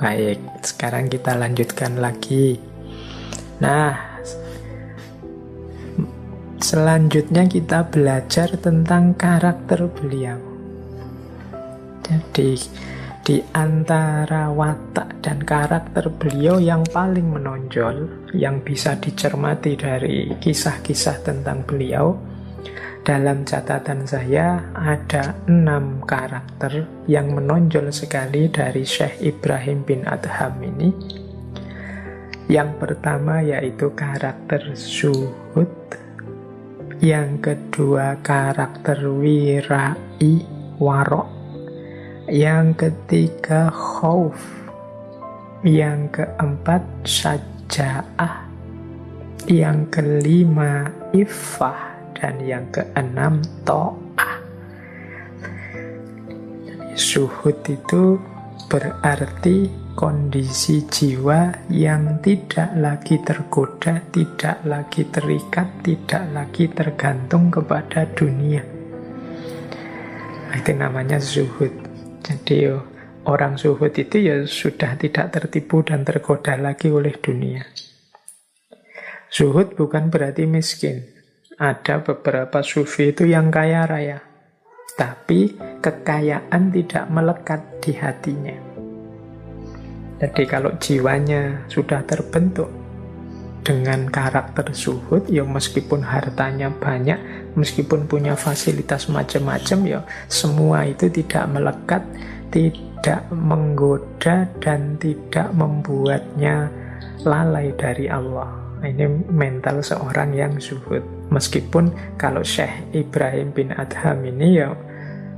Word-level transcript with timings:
Baik, 0.00 0.40
sekarang 0.64 1.12
kita 1.12 1.36
lanjutkan 1.36 2.00
lagi. 2.00 2.56
Nah, 3.60 3.92
selanjutnya 6.56 7.44
kita 7.44 7.84
belajar 7.84 8.48
tentang 8.56 9.12
karakter 9.12 9.84
beliau. 9.92 10.40
Jadi, 12.00 12.56
di 13.20 13.44
antara 13.52 14.48
watak 14.48 15.20
dan 15.20 15.44
karakter 15.44 16.08
beliau 16.08 16.56
yang 16.56 16.80
paling 16.88 17.28
menonjol, 17.36 18.08
yang 18.32 18.64
bisa 18.64 18.96
dicermati 18.96 19.76
dari 19.76 20.32
kisah-kisah 20.40 21.20
tentang 21.20 21.60
beliau, 21.68 22.16
dalam 23.00 23.48
catatan 23.48 24.04
saya 24.04 24.60
ada 24.76 25.32
enam 25.48 26.04
karakter 26.04 26.84
yang 27.08 27.32
menonjol 27.32 27.88
sekali 27.88 28.52
dari 28.52 28.84
Syekh 28.84 29.24
Ibrahim 29.24 29.80
bin 29.88 30.04
Adham 30.04 30.60
ini. 30.60 30.92
Yang 32.50 32.70
pertama 32.76 33.40
yaitu 33.40 33.88
karakter 33.96 34.76
suhud. 34.76 35.72
Yang 37.00 37.30
kedua 37.40 38.20
karakter 38.20 39.00
wirai 39.08 40.44
warok. 40.76 41.30
Yang 42.28 42.84
ketiga 42.84 43.72
khauf. 43.72 44.36
Yang 45.64 46.20
keempat 46.20 46.84
saja'ah. 47.08 48.44
Yang 49.48 49.78
kelima 49.88 50.92
ifah 51.16 51.89
dan 52.20 52.36
yang 52.44 52.68
keenam, 52.68 53.40
to'ah. 53.64 54.36
Suhud 56.92 57.64
itu 57.64 58.20
berarti 58.68 59.72
kondisi 59.96 60.84
jiwa 60.84 61.66
yang 61.72 62.20
tidak 62.20 62.76
lagi 62.76 63.16
tergoda, 63.24 64.04
tidak 64.12 64.60
lagi 64.68 65.08
terikat, 65.08 65.80
tidak 65.80 66.22
lagi 66.30 66.68
tergantung 66.68 67.48
kepada 67.48 68.04
dunia. 68.04 68.60
Itu 70.52 70.72
namanya 70.76 71.16
zuhud. 71.16 71.72
Jadi 72.20 72.68
orang 73.24 73.56
zuhud 73.56 73.96
itu 73.96 74.16
ya 74.20 74.44
sudah 74.44 74.94
tidak 75.00 75.32
tertipu 75.32 75.80
dan 75.80 76.04
tergoda 76.04 76.54
lagi 76.60 76.92
oleh 76.92 77.16
dunia. 77.16 77.64
Zuhud 79.30 79.72
bukan 79.78 80.10
berarti 80.12 80.44
miskin 80.44 81.09
ada 81.60 82.00
beberapa 82.00 82.64
sufi 82.64 83.12
itu 83.12 83.28
yang 83.28 83.52
kaya 83.52 83.84
raya. 83.84 84.24
Tapi 84.96 85.60
kekayaan 85.84 86.72
tidak 86.72 87.04
melekat 87.12 87.60
di 87.84 87.92
hatinya. 88.00 88.56
Jadi 90.20 90.42
kalau 90.48 90.72
jiwanya 90.80 91.68
sudah 91.68 92.00
terbentuk 92.08 92.68
dengan 93.60 94.08
karakter 94.08 94.72
suhud, 94.72 95.28
ya 95.28 95.44
meskipun 95.44 96.00
hartanya 96.00 96.72
banyak, 96.72 97.20
meskipun 97.52 98.08
punya 98.08 98.32
fasilitas 98.36 99.12
macam-macam, 99.12 99.78
ya 99.84 100.00
semua 100.32 100.88
itu 100.88 101.12
tidak 101.12 101.44
melekat, 101.52 102.02
tidak 102.48 103.20
menggoda, 103.32 104.48
dan 104.64 104.96
tidak 104.96 105.52
membuatnya 105.52 106.72
lalai 107.24 107.68
dari 107.76 108.08
Allah. 108.08 108.48
Ini 108.80 109.28
mental 109.28 109.84
seorang 109.84 110.32
yang 110.32 110.56
suhud. 110.56 111.19
Meskipun 111.30 111.94
kalau 112.18 112.42
Syekh 112.42 112.90
Ibrahim 112.90 113.54
bin 113.54 113.70
Adham 113.70 114.26
ini 114.26 114.58
ya 114.58 114.74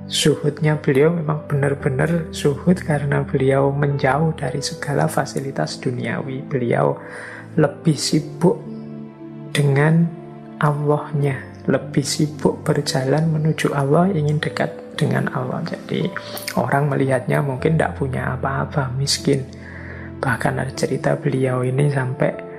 suhudnya 0.09 0.81
beliau 0.81 1.13
memang 1.13 1.45
benar-benar 1.49 2.33
suhud 2.33 2.81
karena 2.81 3.25
beliau 3.25 3.73
menjauh 3.73 4.33
dari 4.37 4.65
segala 4.65 5.09
fasilitas 5.09 5.77
duniawi. 5.81 6.45
Beliau 6.49 6.97
lebih 7.61 7.97
sibuk 7.97 8.57
dengan 9.53 10.09
Allahnya, 10.61 11.65
lebih 11.69 12.05
sibuk 12.05 12.65
berjalan 12.65 13.29
menuju 13.29 13.77
Allah, 13.77 14.09
ingin 14.13 14.41
dekat 14.41 14.73
dengan 14.97 15.29
Allah. 15.33 15.61
Jadi 15.65 16.09
orang 16.57 16.89
melihatnya 16.89 17.45
mungkin 17.45 17.77
tidak 17.77 18.01
punya 18.01 18.37
apa-apa, 18.37 18.93
miskin. 18.97 19.45
Bahkan 20.23 20.55
ada 20.57 20.73
cerita 20.73 21.19
beliau 21.19 21.67
ini 21.67 21.91
sampai 21.91 22.52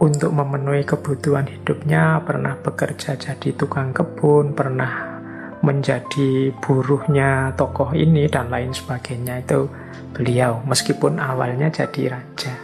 untuk 0.00 0.32
memenuhi 0.32 0.80
kebutuhan 0.88 1.44
hidupnya 1.44 2.24
pernah 2.24 2.56
bekerja 2.56 3.20
jadi 3.20 3.52
tukang 3.52 3.92
kebun, 3.92 4.56
pernah 4.56 5.20
menjadi 5.60 6.56
buruhnya 6.56 7.52
tokoh 7.52 7.92
ini 7.92 8.24
dan 8.24 8.48
lain 8.48 8.72
sebagainya. 8.72 9.44
Itu 9.44 9.68
beliau 10.16 10.64
meskipun 10.64 11.20
awalnya 11.20 11.68
jadi 11.68 12.16
raja. 12.16 12.54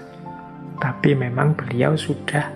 Tapi 0.80 1.12
memang 1.12 1.52
beliau 1.52 1.92
sudah 1.92 2.48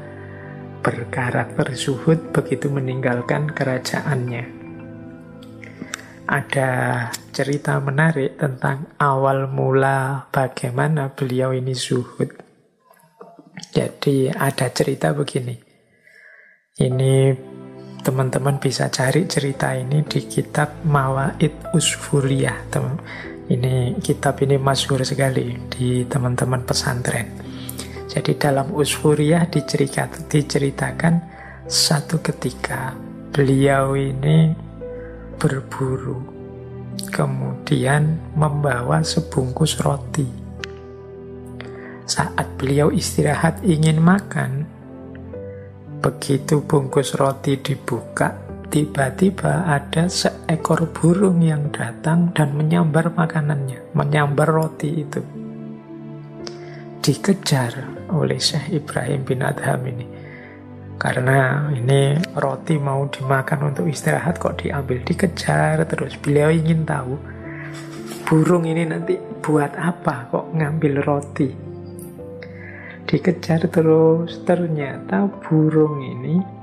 berkarakter 0.81 1.77
suhud 1.77 2.33
begitu 2.33 2.73
meninggalkan 2.73 3.53
kerajaannya. 3.53 4.57
Ada 6.25 6.71
cerita 7.37 7.77
menarik 7.85 8.41
tentang 8.41 8.97
awal 8.97 9.45
mula 9.45 10.31
bagaimana 10.33 11.13
beliau 11.13 11.53
ini 11.53 11.77
suhud 11.77 12.50
jadi 13.69 14.32
ada 14.32 14.72
cerita 14.72 15.12
begini. 15.12 15.53
Ini 16.81 17.37
teman-teman 18.00 18.56
bisa 18.56 18.88
cari 18.88 19.28
cerita 19.28 19.76
ini 19.76 20.00
di 20.09 20.25
kitab 20.25 20.81
Mawaid 20.88 21.76
Usfuriyah. 21.76 22.72
Ini 23.50 24.00
kitab 24.00 24.41
ini 24.41 24.56
masyhur 24.56 25.04
sekali 25.04 25.69
di 25.69 26.09
teman-teman 26.09 26.65
pesantren. 26.65 27.28
Jadi 28.09 28.41
dalam 28.41 28.72
Usfuriyah 28.72 29.47
diceritakan, 29.53 30.27
diceritakan 30.27 31.15
satu 31.69 32.19
ketika 32.25 32.97
beliau 33.31 33.94
ini 33.94 34.50
berburu 35.38 36.19
kemudian 37.15 38.19
membawa 38.34 39.00
sebungkus 39.06 39.78
roti 39.78 40.40
saat 42.10 42.59
beliau 42.59 42.91
istirahat 42.91 43.62
ingin 43.62 44.03
makan, 44.03 44.66
begitu 46.03 46.59
bungkus 46.66 47.15
roti 47.15 47.54
dibuka, 47.62 48.34
tiba-tiba 48.66 49.71
ada 49.71 50.10
seekor 50.10 50.91
burung 50.91 51.38
yang 51.38 51.71
datang 51.71 52.34
dan 52.34 52.59
menyambar 52.59 53.15
makanannya, 53.15 53.94
menyambar 53.94 54.50
roti 54.50 55.06
itu. 55.06 55.22
Dikejar 56.98 57.78
oleh 58.10 58.42
Syekh 58.42 58.82
Ibrahim 58.82 59.22
bin 59.22 59.47
Adham 59.47 59.87
ini. 59.87 60.06
Karena 61.00 61.71
ini 61.72 62.19
roti 62.37 62.77
mau 62.77 63.06
dimakan 63.09 63.72
untuk 63.72 63.88
istirahat 63.88 64.37
kok 64.37 64.60
diambil, 64.60 65.00
dikejar 65.00 65.81
terus. 65.88 66.19
Beliau 66.21 66.53
ingin 66.53 66.84
tahu 66.84 67.16
burung 68.28 68.69
ini 68.69 68.84
nanti 68.84 69.16
buat 69.41 69.78
apa 69.81 70.28
kok 70.28 70.53
ngambil 70.53 71.00
roti 71.00 71.70
dikejar 73.10 73.66
terus. 73.66 74.38
Ternyata 74.47 75.26
burung 75.43 75.98
ini 75.98 76.60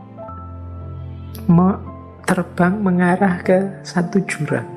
terbang 2.27 2.83
mengarah 2.83 3.39
ke 3.39 3.79
satu 3.87 4.19
jurang 4.27 4.67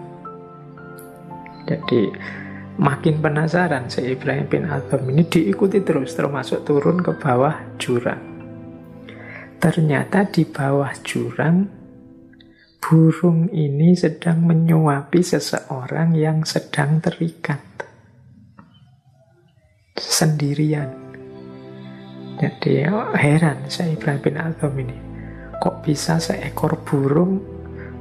jadi 1.67 2.15
makin 2.79 3.19
penasaran 3.19 3.91
si 3.91 4.07
Ibrahim 4.07 4.47
bin 4.47 4.65
Adham 4.71 5.03
ini 5.11 5.27
diikuti 5.27 5.83
terus 5.83 6.15
termasuk 6.15 6.63
turun 6.63 7.03
ke 7.03 7.11
bawah 7.19 7.75
jurang 7.75 8.23
ternyata 9.59 10.31
di 10.31 10.47
bawah 10.47 10.95
jurang 11.03 11.67
burung 12.79 13.51
ini 13.51 13.99
sedang 13.99 14.47
menyuapi 14.47 15.21
seseorang 15.21 16.17
yang 16.17 16.49
sedang 16.49 16.97
terikat. 17.05 17.61
Sendirian 20.01 21.00
jadi 22.41 22.89
heran 23.13 23.69
saya 23.69 23.93
Ibrahim 23.93 24.25
bin 24.25 24.37
Adham 24.41 24.73
ini. 24.81 24.97
Kok 25.61 25.85
bisa 25.85 26.17
seekor 26.17 26.81
burung 26.89 27.37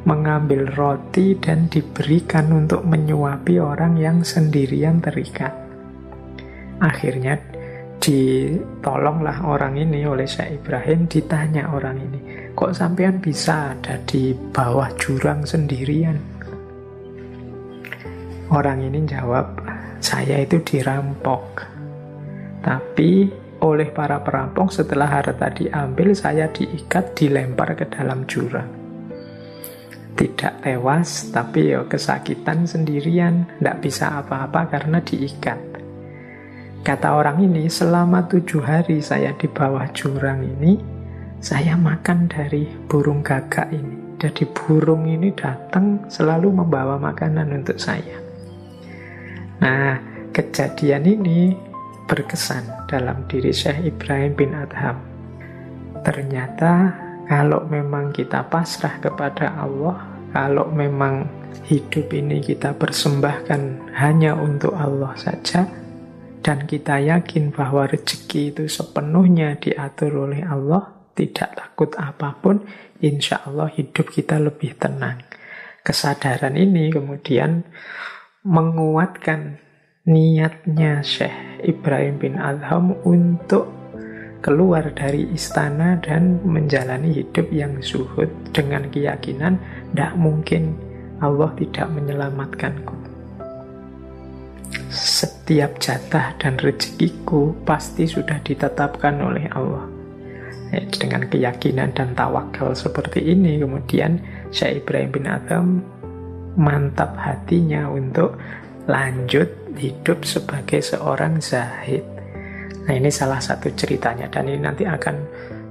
mengambil 0.07 0.71
roti 0.80 1.36
dan 1.36 1.68
diberikan 1.68 2.47
untuk 2.56 2.88
menyuapi 2.88 3.59
orang 3.59 4.00
yang 4.00 4.24
sendirian 4.24 5.03
terikat. 5.03 5.51
Akhirnya 6.80 7.36
ditolonglah 8.00 9.44
orang 9.44 9.75
ini 9.75 10.07
oleh 10.07 10.24
Syekh 10.24 10.63
Ibrahim 10.63 11.03
ditanya 11.12 11.68
orang 11.68 12.00
ini 12.00 12.19
kok 12.56 12.71
sampean 12.71 13.19
bisa 13.19 13.75
ada 13.75 14.00
di 14.07 14.31
bawah 14.31 14.88
jurang 14.95 15.44
sendirian 15.44 16.15
orang 18.56 18.88
ini 18.88 19.03
jawab 19.03 19.51
saya 20.00 20.47
itu 20.47 20.63
dirampok 20.63 21.68
tapi 22.63 23.27
oleh 23.62 23.92
para 23.92 24.24
perampok 24.24 24.72
setelah 24.72 25.08
harta 25.08 25.52
diambil 25.52 26.16
saya 26.16 26.48
diikat 26.50 27.16
dilempar 27.16 27.76
ke 27.76 27.86
dalam 27.88 28.24
jurang 28.28 28.70
tidak 30.16 30.60
tewas 30.64 31.32
tapi 31.32 31.72
ya 31.76 31.88
kesakitan 31.88 32.68
sendirian 32.68 33.48
tidak 33.60 33.78
bisa 33.84 34.20
apa-apa 34.20 34.68
karena 34.68 35.00
diikat 35.00 35.70
Kata 36.80 37.12
orang 37.12 37.44
ini, 37.44 37.68
selama 37.68 38.24
tujuh 38.32 38.64
hari 38.64 39.04
saya 39.04 39.36
di 39.36 39.52
bawah 39.52 39.84
jurang 39.92 40.40
ini, 40.48 40.80
saya 41.44 41.76
makan 41.76 42.32
dari 42.32 42.72
burung 42.88 43.20
gagak 43.20 43.68
ini. 43.76 44.16
Jadi 44.16 44.48
burung 44.48 45.04
ini 45.04 45.32
datang 45.36 46.08
selalu 46.08 46.64
membawa 46.64 46.96
makanan 46.96 47.52
untuk 47.52 47.76
saya. 47.76 48.16
Nah, 49.60 50.00
kejadian 50.32 51.04
ini 51.04 51.52
berkesan 52.08 52.79
dalam 52.89 53.30
diri 53.30 53.53
Syekh 53.53 53.94
Ibrahim 53.94 54.33
bin 54.33 54.57
Adham. 54.57 54.97
Ternyata 56.01 56.89
kalau 57.30 57.69
memang 57.69 58.09
kita 58.09 58.50
pasrah 58.50 58.97
kepada 58.97 59.53
Allah, 59.53 60.01
kalau 60.33 60.74
memang 60.74 61.30
hidup 61.69 62.09
ini 62.09 62.41
kita 62.41 62.74
persembahkan 62.74 63.94
hanya 63.94 64.33
untuk 64.33 64.74
Allah 64.74 65.13
saja, 65.13 65.69
dan 66.41 66.65
kita 66.65 66.97
yakin 66.97 67.53
bahwa 67.53 67.86
rezeki 67.86 68.57
itu 68.57 68.65
sepenuhnya 68.65 69.62
diatur 69.62 70.25
oleh 70.25 70.41
Allah, 70.41 71.13
tidak 71.13 71.53
takut 71.53 71.94
apa 72.01 72.33
pun, 72.41 72.65
insya 73.06 73.45
Allah 73.45 73.69
hidup 73.69 74.09
kita 74.09 74.41
lebih 74.41 74.74
tenang. 74.81 75.21
Kesadaran 75.86 76.57
ini 76.57 76.89
kemudian 76.89 77.69
menguatkan 78.41 79.69
niatnya 80.10 81.06
Syekh 81.06 81.62
Ibrahim 81.62 82.18
bin 82.18 82.34
Adham 82.42 82.98
untuk 83.06 83.70
keluar 84.42 84.90
dari 84.98 85.30
istana 85.30 86.02
dan 86.02 86.42
menjalani 86.42 87.14
hidup 87.14 87.46
yang 87.54 87.78
zuhud 87.86 88.32
dengan 88.50 88.90
keyakinan 88.90 89.62
tidak 89.94 90.14
mungkin 90.18 90.74
Allah 91.22 91.54
tidak 91.60 91.86
menyelamatkanku 91.94 93.10
setiap 94.90 95.78
jatah 95.78 96.34
dan 96.38 96.58
rezekiku 96.58 97.54
pasti 97.66 98.10
sudah 98.10 98.38
ditetapkan 98.42 99.18
oleh 99.22 99.46
Allah. 99.54 99.86
Ya, 100.70 100.86
dengan 100.86 101.26
keyakinan 101.26 101.98
dan 101.98 102.14
tawakal 102.14 102.78
seperti 102.78 103.34
ini, 103.34 103.58
kemudian 103.58 104.22
Syekh 104.54 104.86
Ibrahim 104.86 105.10
bin 105.10 105.26
Adam 105.26 105.66
mantap 106.54 107.18
hatinya 107.18 107.90
untuk 107.90 108.38
lanjut 108.86 109.50
hidup 109.80 110.28
sebagai 110.28 110.84
seorang 110.84 111.40
zahid. 111.40 112.04
Nah 112.86 112.94
ini 112.94 113.08
salah 113.08 113.40
satu 113.40 113.72
ceritanya 113.72 114.28
dan 114.28 114.52
ini 114.52 114.60
nanti 114.60 114.84
akan 114.84 115.16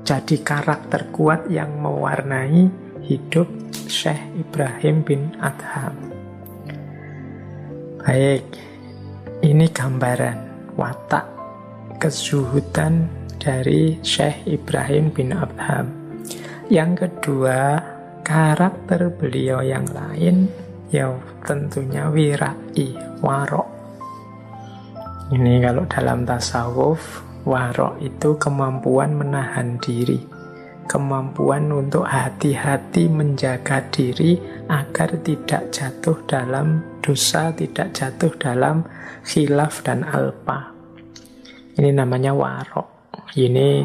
jadi 0.02 0.36
karakter 0.40 1.12
kuat 1.12 1.46
yang 1.52 1.78
mewarnai 1.84 2.72
hidup 3.04 3.46
Syekh 3.86 4.20
Ibrahim 4.40 5.04
bin 5.04 5.36
Adham. 5.38 5.92
Baik, 8.00 8.44
ini 9.44 9.68
gambaran 9.68 10.72
watak 10.80 11.28
kezuhudan 12.00 13.04
dari 13.36 14.00
Syekh 14.00 14.48
Ibrahim 14.48 15.12
bin 15.12 15.36
Abham. 15.36 15.92
Yang 16.72 17.04
kedua, 17.04 17.80
karakter 18.24 19.12
beliau 19.12 19.60
yang 19.60 19.84
lain 19.92 20.48
ya 20.88 21.12
tentunya 21.44 22.08
wirai, 22.08 22.88
warok. 23.20 23.77
Ini 25.28 25.60
kalau 25.60 25.84
dalam 25.84 26.24
tasawuf, 26.24 27.24
warok 27.44 28.00
itu 28.00 28.36
kemampuan 28.40 29.12
menahan 29.12 29.76
diri 29.76 30.38
kemampuan 30.88 31.68
untuk 31.68 32.08
hati-hati 32.08 33.12
menjaga 33.12 33.84
diri 33.92 34.40
agar 34.72 35.20
tidak 35.20 35.68
jatuh 35.68 36.16
dalam 36.24 36.80
dosa, 37.04 37.52
tidak 37.52 37.92
jatuh 37.92 38.32
dalam 38.40 38.82
khilaf 39.22 39.84
dan 39.84 40.02
alpa. 40.08 40.72
Ini 41.76 41.92
namanya 41.92 42.32
warok. 42.32 43.12
Ini 43.36 43.84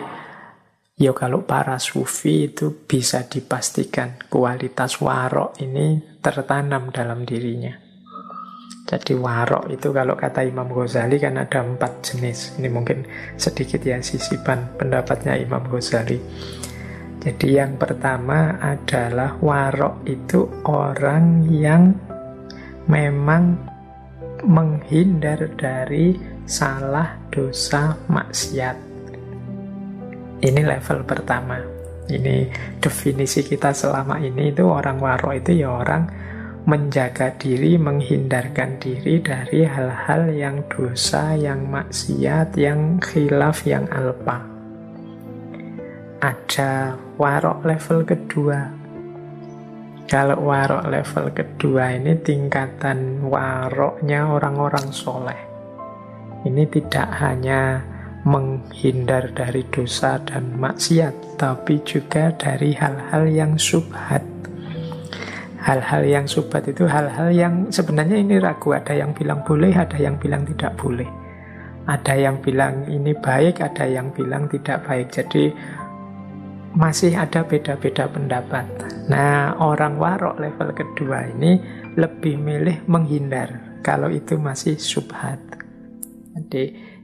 ya 0.95 1.11
kalau 1.11 1.43
para 1.43 1.75
sufi 1.77 2.47
itu 2.47 2.71
bisa 2.87 3.27
dipastikan 3.27 4.15
kualitas 4.31 5.03
warok 5.03 5.59
ini 5.59 6.17
tertanam 6.23 6.89
dalam 6.95 7.27
dirinya. 7.27 7.82
Jadi 8.83 9.15
warok 9.15 9.71
itu 9.71 9.95
kalau 9.95 10.19
kata 10.19 10.43
Imam 10.43 10.67
Ghazali 10.67 11.15
kan 11.15 11.39
ada 11.39 11.63
empat 11.63 12.03
jenis. 12.03 12.59
Ini 12.59 12.67
mungkin 12.67 13.07
sedikit 13.39 13.79
ya 13.79 14.03
sisipan 14.03 14.75
pendapatnya 14.75 15.39
Imam 15.39 15.63
Ghazali. 15.71 16.19
Jadi 17.23 17.55
yang 17.55 17.79
pertama 17.79 18.59
adalah 18.59 19.39
warok 19.39 20.03
itu 20.03 20.43
orang 20.67 21.47
yang 21.47 21.95
memang 22.91 23.55
menghindar 24.43 25.47
dari 25.55 26.19
salah 26.43 27.15
dosa 27.31 27.95
maksiat. 28.11 28.75
Ini 30.43 30.61
level 30.67 31.07
pertama. 31.07 31.55
Ini 32.11 32.51
definisi 32.83 33.47
kita 33.47 33.71
selama 33.71 34.19
ini 34.19 34.51
itu 34.51 34.67
orang 34.67 34.99
warok 34.99 35.39
itu 35.39 35.63
ya 35.63 35.71
orang 35.71 36.22
menjaga 36.63 37.35
diri, 37.35 37.75
menghindarkan 37.75 38.79
diri 38.79 39.19
dari 39.19 39.67
hal-hal 39.67 40.31
yang 40.31 40.63
dosa, 40.71 41.35
yang 41.35 41.67
maksiat, 41.67 42.55
yang 42.55 42.97
khilaf, 43.03 43.67
yang 43.67 43.87
alpa 43.91 44.53
ada 46.23 46.95
warok 47.19 47.67
level 47.67 48.07
kedua. 48.07 48.71
Kalau 50.07 50.39
warok 50.39 50.87
level 50.87 51.25
kedua 51.35 51.99
ini 51.99 52.15
tingkatan 52.15 53.27
waroknya 53.27 54.31
orang-orang 54.31 54.87
soleh. 54.95 55.41
Ini 56.47 56.63
tidak 56.71 57.11
hanya 57.19 57.83
menghindar 58.23 59.35
dari 59.35 59.67
dosa 59.67 60.15
dan 60.23 60.55
maksiat, 60.55 61.35
tapi 61.35 61.83
juga 61.83 62.31
dari 62.31 62.71
hal-hal 62.71 63.27
yang 63.27 63.59
subhat. 63.59 64.32
Hal-hal 65.63 66.03
yang 66.03 66.25
subhat 66.27 66.67
itu 66.67 66.83
hal-hal 66.83 67.31
yang 67.31 67.71
sebenarnya 67.71 68.19
ini 68.19 68.35
ragu. 68.35 68.75
Ada 68.75 68.99
yang 68.99 69.15
bilang 69.15 69.47
boleh, 69.47 69.71
ada 69.71 69.95
yang 69.95 70.19
bilang 70.19 70.43
tidak 70.43 70.75
boleh. 70.75 71.07
Ada 71.87 72.19
yang 72.19 72.43
bilang 72.43 72.83
ini 72.91 73.15
baik, 73.15 73.63
ada 73.63 73.87
yang 73.87 74.11
bilang 74.11 74.51
tidak 74.51 74.83
baik. 74.83 75.07
Jadi 75.15 75.55
masih 76.75 77.15
ada 77.15 77.47
beda-beda 77.47 78.11
pendapat. 78.11 78.65
Nah, 79.07 79.55
orang 79.61 79.95
warok 79.95 80.35
level 80.41 80.75
kedua 80.75 81.31
ini 81.31 81.61
lebih 81.95 82.35
milih 82.39 82.83
menghindar 82.89 83.79
kalau 83.85 84.11
itu 84.11 84.35
masih 84.35 84.75
subhat. 84.75 85.37
Jadi 86.33 86.63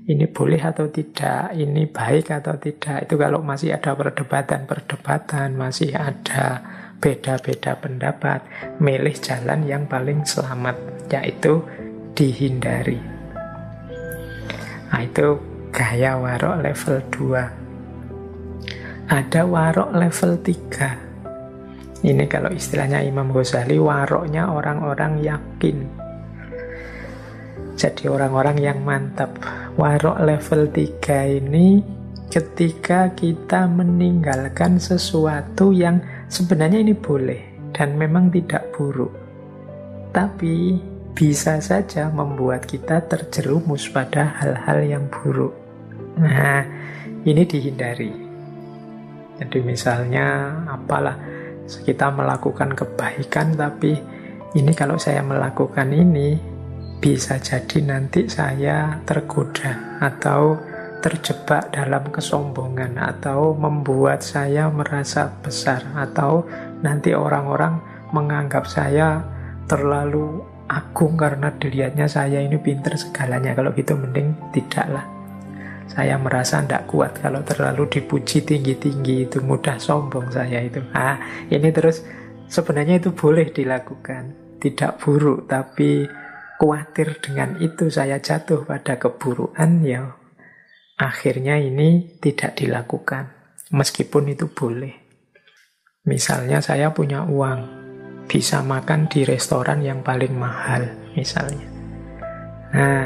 ini 0.10 0.26
boleh 0.26 0.58
atau 0.58 0.90
tidak, 0.90 1.54
ini 1.54 1.86
baik 1.86 2.34
atau 2.34 2.58
tidak. 2.58 3.06
Itu 3.06 3.16
kalau 3.16 3.46
masih 3.46 3.78
ada 3.78 3.94
perdebatan-perdebatan, 3.94 5.54
masih 5.54 5.94
ada 5.94 6.66
beda-beda 7.00 7.80
pendapat, 7.80 8.44
milih 8.84 9.16
jalan 9.20 9.64
yang 9.64 9.88
paling 9.88 10.28
selamat, 10.28 10.76
yaitu 11.08 11.64
dihindari. 12.14 13.00
Nah, 14.92 15.02
itu 15.08 15.40
gaya 15.72 16.20
warok 16.20 16.60
level 16.60 17.00
2. 17.08 17.48
Ada 19.10 19.42
warok 19.48 19.90
level 19.96 20.38
3. 20.44 22.04
Ini 22.04 22.28
kalau 22.32 22.52
istilahnya 22.52 23.04
Imam 23.04 23.32
Ghazali, 23.32 23.80
waroknya 23.80 24.52
orang-orang 24.52 25.24
yakin. 25.24 25.88
Jadi 27.80 28.12
orang-orang 28.12 28.60
yang 28.60 28.84
mantap. 28.84 29.40
Warok 29.80 30.20
level 30.20 30.68
3 30.68 31.40
ini 31.40 31.80
ketika 32.28 33.16
kita 33.16 33.72
meninggalkan 33.72 34.76
sesuatu 34.78 35.72
yang 35.72 36.04
sebenarnya 36.30 36.80
ini 36.80 36.94
boleh 36.94 37.74
dan 37.74 37.98
memang 37.98 38.30
tidak 38.30 38.70
buruk. 38.78 39.12
Tapi 40.14 40.78
bisa 41.18 41.60
saja 41.60 42.08
membuat 42.14 42.64
kita 42.70 43.04
terjerumus 43.10 43.90
pada 43.92 44.40
hal-hal 44.40 44.80
yang 44.86 45.06
buruk. 45.12 45.52
Nah, 46.16 46.64
ini 47.26 47.44
dihindari. 47.44 48.14
Jadi 49.40 49.60
misalnya 49.64 50.56
apalah 50.68 51.16
kita 51.70 52.10
melakukan 52.10 52.74
kebaikan 52.74 53.54
tapi 53.54 53.94
ini 54.58 54.72
kalau 54.74 54.98
saya 54.98 55.22
melakukan 55.22 55.94
ini 55.94 56.34
bisa 57.00 57.40
jadi 57.40 57.80
nanti 57.86 58.28
saya 58.28 59.00
tergoda 59.08 60.02
atau 60.04 60.58
terjebak 61.00 61.72
dalam 61.72 62.12
kesombongan 62.12 63.00
atau 63.00 63.56
membuat 63.56 64.20
saya 64.20 64.68
merasa 64.68 65.32
besar 65.40 65.84
atau 65.96 66.44
nanti 66.84 67.16
orang-orang 67.16 67.80
menganggap 68.12 68.68
saya 68.68 69.24
terlalu 69.70 70.44
agung 70.70 71.18
karena 71.18 71.50
dilihatnya 71.56 72.06
saya 72.06 72.44
ini 72.44 72.60
pinter 72.60 72.94
segalanya. 73.00 73.56
Kalau 73.56 73.72
gitu 73.74 73.96
mending 73.96 74.36
tidaklah. 74.52 75.08
Saya 75.90 76.22
merasa 76.22 76.62
tidak 76.62 76.86
kuat 76.86 77.18
kalau 77.18 77.42
terlalu 77.42 77.90
dipuji 77.90 78.46
tinggi-tinggi 78.46 79.26
itu 79.26 79.42
mudah 79.42 79.82
sombong 79.82 80.30
saya 80.30 80.62
itu. 80.62 80.86
Ah, 80.94 81.18
ini 81.50 81.74
terus 81.74 82.06
sebenarnya 82.46 83.02
itu 83.02 83.10
boleh 83.10 83.50
dilakukan, 83.50 84.38
tidak 84.62 85.02
buruk, 85.02 85.50
tapi 85.50 86.06
khawatir 86.62 87.18
dengan 87.24 87.58
itu 87.58 87.90
saya 87.90 88.22
jatuh 88.22 88.68
pada 88.70 89.02
keburukan 89.02 89.82
ya 89.82 90.19
akhirnya 91.00 91.56
ini 91.56 92.20
tidak 92.20 92.60
dilakukan. 92.60 93.32
Meskipun 93.72 94.36
itu 94.36 94.52
boleh. 94.52 94.92
Misalnya 96.04 96.60
saya 96.60 96.92
punya 96.92 97.24
uang, 97.24 97.62
bisa 98.28 98.60
makan 98.60 99.08
di 99.08 99.24
restoran 99.24 99.80
yang 99.80 100.04
paling 100.04 100.36
mahal, 100.36 100.84
misalnya. 101.16 101.66
Nah, 102.76 103.06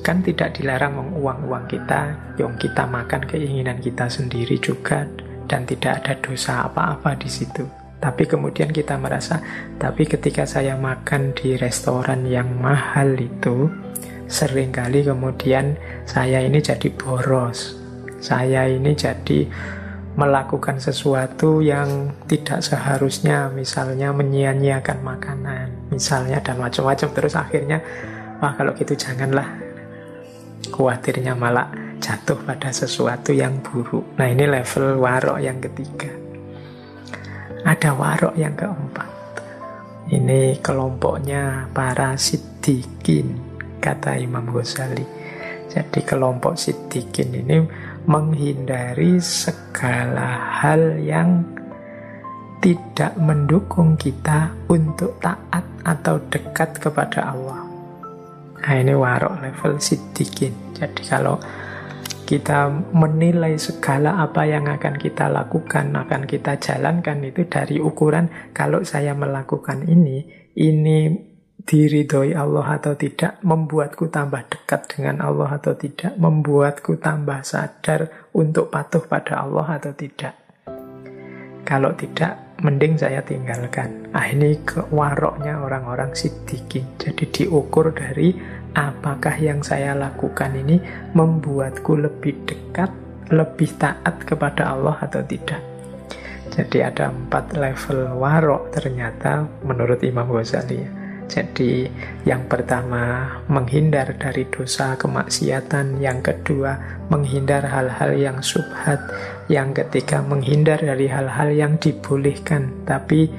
kan 0.00 0.24
tidak 0.24 0.56
dilarang 0.56 1.14
uang-uang 1.18 1.66
kita, 1.68 2.34
yang 2.40 2.56
kita 2.56 2.88
makan 2.88 3.26
keinginan 3.26 3.82
kita 3.82 4.08
sendiri 4.08 4.56
juga, 4.62 5.04
dan 5.50 5.66
tidak 5.66 6.02
ada 6.04 6.14
dosa 6.22 6.70
apa-apa 6.70 7.18
di 7.18 7.28
situ. 7.28 7.66
Tapi 8.00 8.24
kemudian 8.24 8.72
kita 8.72 8.96
merasa, 8.96 9.42
tapi 9.76 10.06
ketika 10.08 10.46
saya 10.48 10.78
makan 10.78 11.36
di 11.36 11.58
restoran 11.58 12.24
yang 12.24 12.54
mahal 12.56 13.12
itu, 13.18 13.68
sering 14.30 14.70
kali 14.70 15.02
kemudian 15.02 15.74
saya 16.06 16.38
ini 16.46 16.62
jadi 16.62 16.86
boros. 16.94 17.74
Saya 18.22 18.70
ini 18.70 18.94
jadi 18.94 19.50
melakukan 20.14 20.78
sesuatu 20.78 21.58
yang 21.58 22.14
tidak 22.30 22.62
seharusnya, 22.62 23.50
misalnya 23.50 24.14
menyia-nyiakan 24.14 24.98
makanan, 25.02 25.66
misalnya 25.90 26.38
dan 26.38 26.62
macam-macam. 26.62 27.08
Terus 27.10 27.34
akhirnya, 27.34 27.82
wah 28.38 28.54
kalau 28.54 28.70
gitu 28.78 28.94
janganlah. 28.94 29.50
Khawatirnya 30.70 31.34
malah 31.34 31.72
jatuh 31.98 32.38
pada 32.46 32.70
sesuatu 32.70 33.34
yang 33.34 33.58
buruk. 33.64 34.14
Nah 34.20 34.28
ini 34.28 34.46
level 34.46 35.00
warok 35.00 35.38
yang 35.42 35.58
ketiga. 35.58 36.12
Ada 37.64 37.92
warok 37.96 38.34
yang 38.36 38.54
keempat. 38.54 39.10
Ini 40.10 40.58
kelompoknya 40.60 41.70
para 41.72 42.18
sidikin, 42.20 43.49
kata 43.80 44.20
Imam 44.20 44.52
Ghazali. 44.52 45.02
Jadi 45.70 46.02
kelompok 46.02 46.58
sidikin 46.58 47.30
ini 47.32 47.62
menghindari 48.04 49.22
segala 49.22 50.60
hal 50.60 50.98
yang 50.98 51.46
tidak 52.60 53.16
mendukung 53.16 53.96
kita 53.96 54.52
untuk 54.68 55.16
taat 55.22 55.64
atau 55.86 56.20
dekat 56.28 56.76
kepada 56.76 57.32
Allah. 57.32 57.64
Nah 58.60 58.74
ini 58.76 58.92
warok 58.92 59.40
level 59.40 59.80
sidikin. 59.80 60.52
Jadi 60.76 61.02
kalau 61.08 61.40
kita 62.28 62.70
menilai 62.92 63.56
segala 63.58 64.22
apa 64.22 64.46
yang 64.46 64.68
akan 64.68 65.00
kita 65.00 65.26
lakukan, 65.32 65.90
akan 65.96 66.28
kita 66.28 66.60
jalankan 66.60 67.24
itu 67.26 67.48
dari 67.48 67.80
ukuran 67.80 68.30
kalau 68.52 68.84
saya 68.84 69.16
melakukan 69.16 69.88
ini, 69.88 70.22
ini 70.54 71.29
diridhoi 71.66 72.32
Allah 72.32 72.80
atau 72.80 72.96
tidak, 72.96 73.40
membuatku 73.44 74.08
tambah 74.08 74.40
dekat 74.48 74.96
dengan 74.96 75.20
Allah 75.20 75.60
atau 75.60 75.76
tidak, 75.76 76.16
membuatku 76.16 76.96
tambah 76.96 77.44
sadar 77.44 78.30
untuk 78.32 78.72
patuh 78.72 79.04
pada 79.04 79.44
Allah 79.44 79.76
atau 79.80 79.92
tidak. 79.92 80.34
Kalau 81.64 81.94
tidak, 81.94 82.58
mending 82.64 82.98
saya 82.98 83.22
tinggalkan. 83.22 84.10
Ah 84.10 84.26
ini 84.26 84.58
kewaroknya 84.66 85.62
orang-orang 85.62 86.12
sidikin. 86.16 86.82
Jadi 86.98 87.30
diukur 87.30 87.94
dari 87.94 88.34
apakah 88.74 89.36
yang 89.38 89.62
saya 89.62 89.94
lakukan 89.94 90.50
ini 90.58 90.82
membuatku 91.14 91.94
lebih 91.94 92.42
dekat, 92.42 92.90
lebih 93.30 93.70
taat 93.78 94.26
kepada 94.26 94.74
Allah 94.74 94.98
atau 94.98 95.22
tidak. 95.22 95.62
Jadi 96.50 96.82
ada 96.82 97.14
empat 97.14 97.54
level 97.54 98.18
warok 98.18 98.74
ternyata 98.74 99.46
menurut 99.62 100.02
Imam 100.02 100.26
Ghazali. 100.26 100.99
Jadi 101.30 101.86
yang 102.26 102.50
pertama 102.50 103.38
menghindar 103.46 104.18
dari 104.18 104.50
dosa 104.50 104.98
kemaksiatan, 104.98 106.02
yang 106.02 106.18
kedua 106.26 106.74
menghindar 107.06 107.62
hal-hal 107.62 108.18
yang 108.18 108.42
subhat, 108.42 108.98
yang 109.46 109.70
ketiga 109.70 110.26
menghindar 110.26 110.82
dari 110.82 111.06
hal-hal 111.06 111.54
yang 111.54 111.78
dibolehkan 111.78 112.82
tapi 112.82 113.30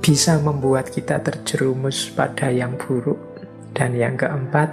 bisa 0.00 0.40
membuat 0.40 0.88
kita 0.88 1.20
terjerumus 1.20 2.08
pada 2.08 2.48
yang 2.48 2.72
buruk 2.80 3.20
dan 3.76 3.92
yang 3.92 4.16
keempat, 4.16 4.72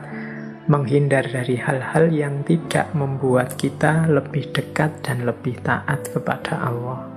menghindar 0.72 1.28
dari 1.28 1.60
hal-hal 1.60 2.08
yang 2.16 2.48
tidak 2.48 2.88
membuat 2.96 3.60
kita 3.60 4.08
lebih 4.08 4.56
dekat 4.56 5.04
dan 5.04 5.28
lebih 5.28 5.60
taat 5.68 6.00
kepada 6.16 6.64
Allah. 6.64 7.12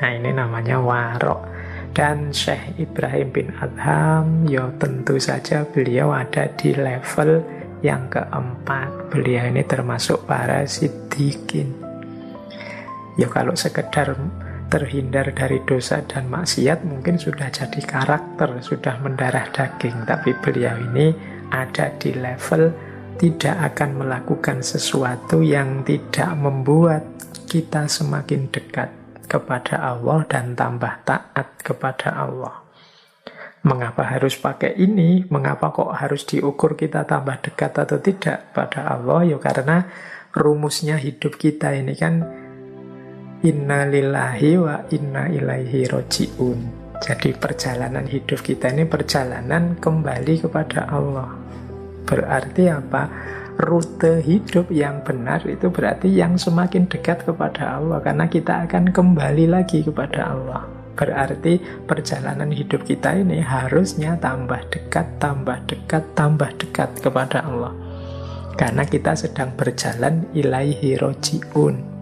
Nah 0.00 0.10
ini 0.16 0.32
namanya 0.32 0.80
warok. 0.80 1.55
Dan 1.96 2.28
Syekh 2.28 2.76
Ibrahim 2.76 3.32
bin 3.32 3.48
Adham, 3.56 4.44
ya 4.44 4.68
tentu 4.76 5.16
saja 5.16 5.64
beliau 5.64 6.12
ada 6.12 6.44
di 6.52 6.76
level 6.76 7.40
yang 7.80 8.12
keempat. 8.12 9.08
Beliau 9.08 9.48
ini 9.48 9.64
termasuk 9.64 10.28
para 10.28 10.68
sidikin. 10.68 11.72
Ya 13.16 13.32
kalau 13.32 13.56
sekedar 13.56 14.12
terhindar 14.68 15.32
dari 15.32 15.56
dosa 15.64 16.04
dan 16.04 16.28
maksiat 16.28 16.84
mungkin 16.84 17.16
sudah 17.16 17.48
jadi 17.48 17.80
karakter, 17.80 18.60
sudah 18.60 19.00
mendarah 19.00 19.48
daging. 19.56 20.04
Tapi 20.04 20.36
beliau 20.44 20.76
ini 20.92 21.16
ada 21.48 21.96
di 21.96 22.12
level 22.12 22.76
tidak 23.16 23.72
akan 23.72 24.04
melakukan 24.04 24.60
sesuatu 24.60 25.40
yang 25.40 25.80
tidak 25.80 26.28
membuat 26.36 27.08
kita 27.48 27.88
semakin 27.88 28.52
dekat 28.52 29.05
kepada 29.36 29.84
Allah 29.84 30.24
dan 30.24 30.56
tambah 30.56 31.04
taat 31.04 31.60
kepada 31.60 32.16
Allah. 32.16 32.64
Mengapa 33.68 34.08
harus 34.08 34.38
pakai 34.40 34.80
ini? 34.80 35.28
Mengapa 35.28 35.76
kok 35.76 35.92
harus 35.92 36.24
diukur 36.24 36.72
kita 36.72 37.04
tambah 37.04 37.36
dekat 37.44 37.76
atau 37.76 38.00
tidak 38.00 38.56
pada 38.56 38.88
Allah? 38.88 39.28
Ya 39.28 39.36
karena 39.36 39.84
rumusnya 40.32 40.96
hidup 40.96 41.36
kita 41.36 41.76
ini 41.76 41.92
kan 41.98 42.24
Inna 43.44 43.84
lillahi 43.84 44.56
wa 44.56 44.80
inna 44.88 45.28
ilaihi 45.28 45.84
roji'un. 45.92 46.58
Jadi 46.96 47.36
perjalanan 47.36 48.08
hidup 48.08 48.40
kita 48.40 48.72
ini 48.72 48.88
perjalanan 48.88 49.76
kembali 49.76 50.40
kepada 50.40 50.88
Allah. 50.88 51.36
Berarti 52.08 52.72
apa? 52.72 53.02
Rute 53.56 54.20
hidup 54.20 54.68
yang 54.68 55.00
benar 55.00 55.40
itu 55.48 55.72
berarti 55.72 56.12
yang 56.12 56.36
semakin 56.36 56.84
dekat 56.86 57.24
kepada 57.24 57.80
Allah. 57.80 58.04
Karena 58.04 58.28
kita 58.28 58.68
akan 58.68 58.92
kembali 58.92 59.48
lagi 59.48 59.80
kepada 59.80 60.36
Allah. 60.36 60.68
Berarti 60.96 61.60
perjalanan 61.84 62.52
hidup 62.52 62.84
kita 62.84 63.16
ini 63.16 63.40
harusnya 63.40 64.16
tambah 64.16 64.60
dekat, 64.72 65.20
tambah 65.20 65.60
dekat, 65.68 66.04
tambah 66.16 66.48
dekat 66.56 66.90
kepada 67.00 67.44
Allah. 67.44 67.72
Karena 68.56 68.84
kita 68.88 69.12
sedang 69.12 69.52
berjalan 69.52 70.24
ilaihi 70.32 70.96
roji'un 70.96 71.96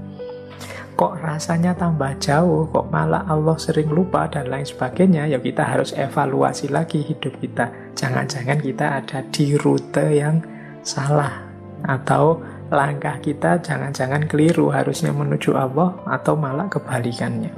kok 0.95 1.19
rasanya 1.19 1.75
tambah 1.75 2.15
jauh, 2.23 2.71
kok 2.71 2.87
malah 2.95 3.27
Allah 3.27 3.59
sering 3.59 3.91
lupa 3.91 4.31
dan 4.31 4.47
lain 4.47 4.63
sebagainya, 4.63 5.27
ya 5.27 5.43
kita 5.43 5.67
harus 5.67 5.91
evaluasi 5.91 6.71
lagi 6.71 7.03
hidup 7.03 7.35
kita. 7.43 7.71
Jangan-jangan 7.99 8.59
kita 8.63 8.87
ada 9.03 9.19
di 9.35 9.59
rute 9.59 10.07
yang 10.15 10.39
salah 10.85 11.43
atau 11.85 12.39
langkah 12.71 13.17
kita 13.21 13.61
jangan-jangan 13.61 14.25
keliru 14.29 14.73
harusnya 14.73 15.13
menuju 15.13 15.57
Allah 15.57 15.97
atau 16.09 16.37
malah 16.37 16.69
kebalikannya. 16.69 17.53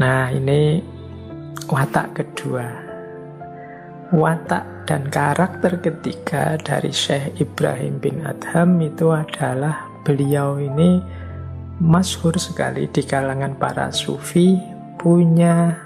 Nah, 0.00 0.32
ini 0.32 0.82
watak 1.68 2.16
kedua. 2.18 2.66
Watak 4.12 4.88
dan 4.88 5.08
karakter 5.08 5.78
ketiga 5.80 6.58
dari 6.60 6.90
Syekh 6.92 7.38
Ibrahim 7.40 8.02
bin 8.02 8.20
Adham 8.26 8.76
itu 8.82 9.08
adalah 9.14 9.88
beliau 10.04 10.58
ini 10.58 11.00
masyhur 11.80 12.36
sekali 12.36 12.90
di 12.90 13.00
kalangan 13.06 13.56
para 13.56 13.88
sufi 13.94 14.58
punya 15.00 15.80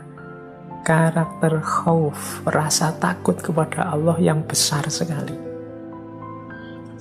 karakter 0.82 1.62
khauf, 1.62 2.42
rasa 2.46 2.94
takut 2.98 3.38
kepada 3.38 3.94
Allah 3.94 4.18
yang 4.18 4.42
besar 4.42 4.86
sekali. 4.90 5.45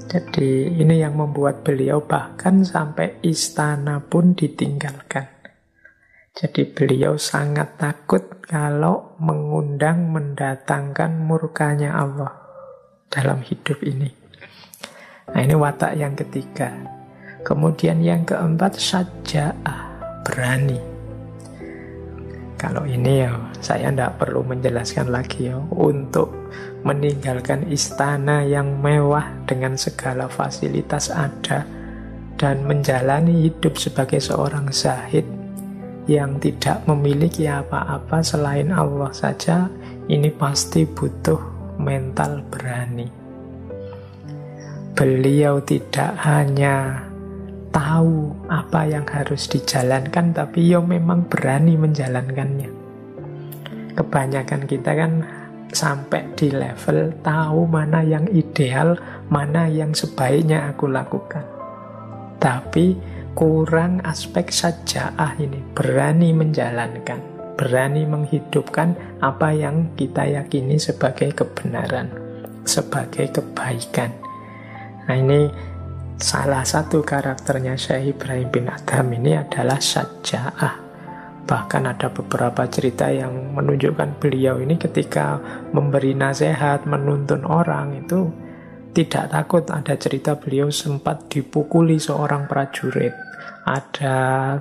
Jadi 0.05 0.77
ini 0.77 1.01
yang 1.01 1.17
membuat 1.17 1.65
beliau 1.65 2.05
bahkan 2.05 2.61
sampai 2.61 3.17
istana 3.25 3.99
pun 4.05 4.37
ditinggalkan. 4.37 5.25
Jadi 6.35 6.67
beliau 6.67 7.15
sangat 7.15 7.79
takut 7.79 8.43
kalau 8.43 9.17
mengundang 9.17 10.11
mendatangkan 10.11 11.23
murkanya 11.23 11.95
Allah 11.95 12.35
dalam 13.07 13.39
hidup 13.41 13.79
ini. 13.81 14.11
Nah 15.31 15.41
ini 15.41 15.55
watak 15.55 15.95
yang 15.95 16.13
ketiga. 16.13 16.75
Kemudian 17.41 18.03
yang 18.03 18.27
keempat 18.27 18.77
saja 18.77 19.55
berani. 20.27 20.94
Kalau 22.55 22.87
ini 22.87 23.27
ya 23.27 23.35
saya 23.59 23.91
tidak 23.91 24.15
perlu 24.23 24.39
menjelaskan 24.47 25.11
lagi 25.11 25.51
ya 25.51 25.59
untuk 25.75 26.31
meninggalkan 26.87 27.67
istana 27.67 28.47
yang 28.47 28.79
mewah 28.79 29.27
dengan 29.43 29.75
segala 29.75 30.31
fasilitas 30.31 31.11
ada 31.11 31.67
dan 32.39 32.63
menjalani 32.63 33.47
hidup 33.47 33.75
sebagai 33.75 34.23
seorang 34.23 34.71
zahid 34.71 35.27
yang 36.05 36.37
tidak 36.37 36.85
memiliki 36.85 37.49
apa-apa 37.49 38.21
selain 38.21 38.69
Allah 38.69 39.09
saja 39.11 39.67
ini 40.05 40.29
pasti 40.29 40.85
butuh 40.85 41.41
mental 41.81 42.45
berani. 42.53 43.09
beliau 44.95 45.59
tidak 45.59 46.15
hanya 46.23 47.03
tahu 47.75 48.31
apa 48.47 48.87
yang 48.87 49.03
harus 49.03 49.51
dijalankan, 49.51 50.31
tapi 50.31 50.71
ya 50.71 50.79
memang 50.79 51.27
berani 51.27 51.75
menjalankannya. 51.75 52.71
Kebanyakan 53.99 54.63
kita 54.63 54.91
kan 54.95 55.11
sampai 55.75 56.23
di 56.39 56.55
level 56.55 57.11
tahu 57.19 57.67
mana 57.67 57.99
yang 57.99 58.31
ideal, 58.31 58.95
mana 59.27 59.67
yang 59.67 59.91
sebaiknya 59.91 60.71
aku 60.71 60.87
lakukan. 60.87 61.43
Tapi 62.39 62.95
kurang 63.35 63.99
aspek 64.07 64.47
sajaah 64.47 65.35
ini, 65.35 65.59
berani 65.75 66.31
menjalankan, 66.31 67.19
berani 67.59 68.07
menghidupkan 68.07 68.95
apa 69.19 69.51
yang 69.51 69.91
kita 69.99 70.23
yakini 70.23 70.79
sebagai 70.79 71.35
kebenaran, 71.35 72.07
sebagai 72.63 73.35
kebaikan. 73.35 74.15
Nah 75.11 75.15
ini 75.19 75.51
salah 76.15 76.63
satu 76.63 77.03
karakternya 77.03 77.75
Syekh 77.75 78.15
Ibrahim 78.15 78.47
bin 78.51 78.65
Adham 78.71 79.11
ini 79.11 79.35
adalah 79.35 79.79
sajaah. 79.79 80.75
Bahkan 81.45 81.83
ada 81.85 82.09
beberapa 82.09 82.65
cerita 82.65 83.13
yang 83.13 83.53
menunjukkan 83.53 84.17
beliau 84.17 84.57
ini 84.57 84.81
ketika 84.81 85.37
memberi 85.69 86.17
nasihat, 86.17 86.89
menuntun 86.89 87.45
orang 87.45 88.01
itu 88.01 88.33
tidak 88.97 89.29
takut. 89.29 89.63
Ada 89.69 89.93
cerita 89.99 90.33
beliau 90.41 90.73
sempat 90.73 91.29
dipukuli 91.29 92.01
seorang 92.01 92.49
prajurit. 92.49 93.13
Ada 93.65 94.17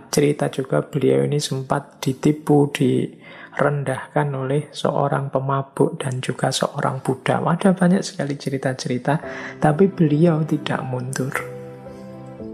cerita 0.08 0.48
juga 0.48 0.80
beliau 0.80 1.28
ini 1.28 1.36
sempat 1.36 2.00
ditipu, 2.00 2.72
direndahkan 2.72 4.32
oleh 4.32 4.72
seorang 4.72 5.28
pemabuk 5.28 6.00
dan 6.00 6.24
juga 6.24 6.48
seorang 6.48 7.04
budak. 7.04 7.44
Ada 7.44 7.76
banyak 7.76 8.00
sekali 8.00 8.40
cerita-cerita, 8.40 9.20
tapi 9.60 9.92
beliau 9.92 10.40
tidak 10.48 10.80
mundur. 10.88 11.36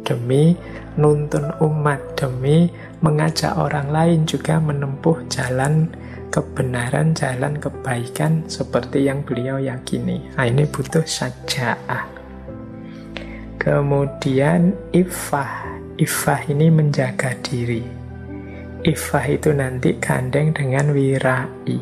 Demi 0.03 0.59
nuntun 0.99 1.55
umat, 1.63 2.19
demi 2.19 2.67
mengajak 2.99 3.55
orang 3.55 3.95
lain 3.95 4.27
juga 4.27 4.59
menempuh 4.59 5.23
jalan 5.31 5.87
kebenaran, 6.35 7.15
jalan 7.15 7.63
kebaikan 7.63 8.43
seperti 8.51 9.07
yang 9.07 9.23
beliau 9.23 9.63
yakini. 9.63 10.27
Nah, 10.35 10.51
ini 10.51 10.67
butuh 10.67 11.07
sajaah. 11.07 12.11
Kemudian 13.55 14.75
ifah. 14.91 15.80
Ifah 16.01 16.49
ini 16.49 16.73
menjaga 16.73 17.37
diri. 17.45 17.85
Ifah 18.81 19.27
itu 19.29 19.53
nanti 19.53 20.01
gandeng 20.01 20.49
dengan 20.57 20.97
wirai. 20.97 21.77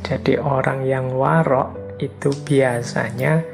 Jadi 0.00 0.40
orang 0.40 0.80
yang 0.88 1.12
warok 1.12 2.00
itu 2.00 2.32
biasanya 2.32 3.44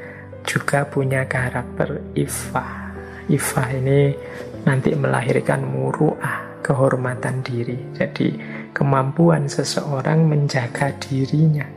juga 0.47 0.87
punya 0.87 1.27
karakter 1.27 1.99
ifah. 2.15 2.95
Ifah 3.27 3.69
ini 3.75 4.15
nanti 4.63 4.95
melahirkan 4.95 5.67
muruah, 5.67 6.63
kehormatan 6.63 7.43
diri. 7.43 7.91
Jadi 7.91 8.39
kemampuan 8.71 9.51
seseorang 9.51 10.23
menjaga 10.23 10.95
dirinya. 11.03 11.67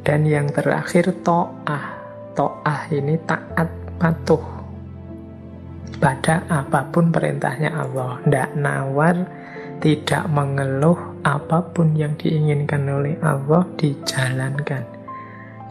Dan 0.00 0.24
yang 0.24 0.48
terakhir 0.48 1.12
to'ah. 1.20 2.00
To'ah 2.32 2.88
ini 2.88 3.20
taat 3.28 3.68
patuh 4.00 4.63
pada 5.98 6.46
apa 6.50 6.86
pun 6.90 7.10
perintahnya 7.12 7.70
Allah. 7.74 8.18
Tidak 8.22 8.50
nawar, 8.58 9.16
tidak 9.80 10.24
mengeluh 10.30 10.96
apa 11.22 11.60
pun 11.74 11.92
yang 11.96 12.16
diinginkan 12.16 12.88
oleh 12.88 13.16
Allah 13.20 13.66
dijalankan. 13.76 14.84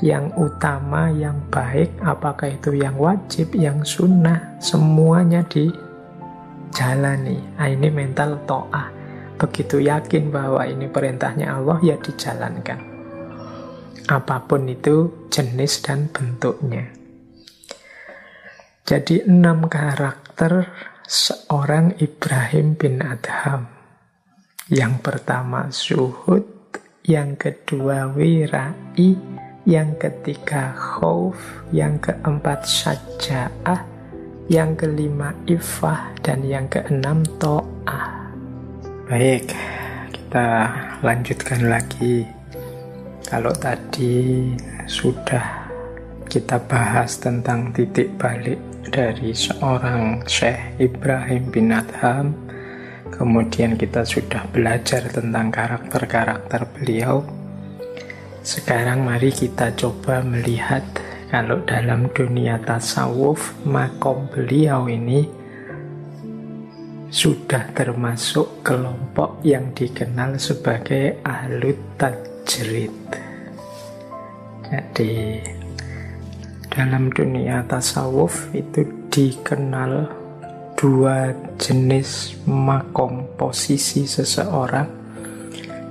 Yang 0.04 0.36
utama, 0.36 1.08
yang 1.14 1.40
baik, 1.48 1.96
apakah 2.04 2.52
itu 2.52 2.76
yang 2.76 3.00
wajib, 3.00 3.56
yang 3.56 3.86
sunnah, 3.88 4.60
semuanya 4.60 5.46
dijalani. 5.48 7.40
Nah, 7.56 7.68
ini 7.72 7.88
mental 7.88 8.36
to'ah 8.44 9.04
begitu 9.40 9.84
yakin 9.84 10.32
bahwa 10.32 10.64
ini 10.64 10.88
perintahnya 10.88 11.60
Allah, 11.60 11.80
ya 11.84 12.00
dijalankan. 12.00 12.80
Apa 14.08 14.44
pun 14.48 14.68
itu 14.68 15.28
jenis 15.32 15.80
dan 15.84 16.12
bentuknya. 16.12 17.03
Jadi 18.84 19.24
enam 19.24 19.72
karakter 19.72 20.68
seorang 21.08 21.96
Ibrahim 22.04 22.76
bin 22.76 23.00
Adham. 23.00 23.72
Yang 24.68 24.94
pertama 25.00 25.72
suhud, 25.72 26.44
yang 27.08 27.40
kedua 27.40 28.12
wirai, 28.12 29.16
yang 29.64 29.96
ketiga 29.96 30.76
khauf, 30.76 31.40
yang 31.72 31.96
keempat 32.04 32.68
syaja'ah, 32.68 33.88
yang 34.52 34.76
kelima 34.76 35.32
ifah, 35.48 36.12
dan 36.20 36.44
yang 36.44 36.68
keenam 36.68 37.24
to'ah. 37.40 38.36
Baik, 39.08 39.56
kita 40.12 40.48
lanjutkan 41.00 41.72
lagi. 41.72 42.28
Kalau 43.32 43.56
tadi 43.56 44.52
sudah 44.92 45.72
kita 46.28 46.60
bahas 46.68 47.16
tentang 47.24 47.72
titik 47.72 48.12
balik 48.20 48.73
dari 48.90 49.32
seorang 49.32 50.28
Syekh 50.28 50.82
Ibrahim 50.82 51.44
bin 51.54 51.72
Adham, 51.72 52.36
kemudian 53.14 53.80
kita 53.80 54.04
sudah 54.04 54.44
belajar 54.52 55.08
tentang 55.08 55.54
karakter-karakter 55.54 56.68
beliau. 56.76 57.24
Sekarang 58.44 59.08
mari 59.08 59.32
kita 59.32 59.72
coba 59.78 60.20
melihat 60.26 60.84
kalau 61.32 61.64
dalam 61.64 62.12
dunia 62.12 62.60
tasawuf 62.60 63.56
makom 63.64 64.28
beliau 64.28 64.92
ini 64.92 65.26
sudah 67.14 67.70
termasuk 67.78 68.66
kelompok 68.66 69.40
yang 69.46 69.72
dikenal 69.72 70.36
sebagai 70.42 71.22
ahlut 71.22 71.78
tajrid. 71.96 72.92
Jadi 74.68 75.38
dalam 76.74 77.14
dunia 77.14 77.62
tasawuf 77.70 78.50
itu 78.50 78.82
dikenal 79.14 80.10
dua 80.74 81.30
jenis 81.62 82.34
makom 82.50 83.30
posisi 83.38 84.10
seseorang. 84.10 84.90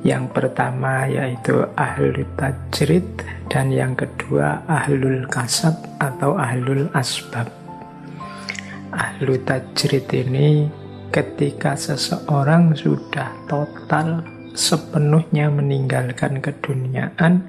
Yang 0.02 0.34
pertama 0.34 1.06
yaitu 1.06 1.62
ahlut 1.78 2.26
tajrid 2.34 3.06
dan 3.46 3.70
yang 3.70 3.94
kedua 3.94 4.66
ahlul 4.66 5.22
kasab 5.30 5.78
atau 6.02 6.34
ahlul 6.34 6.90
asbab. 6.90 7.46
Ahlu 8.90 9.38
tajrid 9.46 10.10
ini 10.10 10.66
ketika 11.14 11.78
seseorang 11.78 12.74
sudah 12.74 13.30
total 13.46 14.26
sepenuhnya 14.58 15.46
meninggalkan 15.46 16.42
keduniaan 16.42 17.46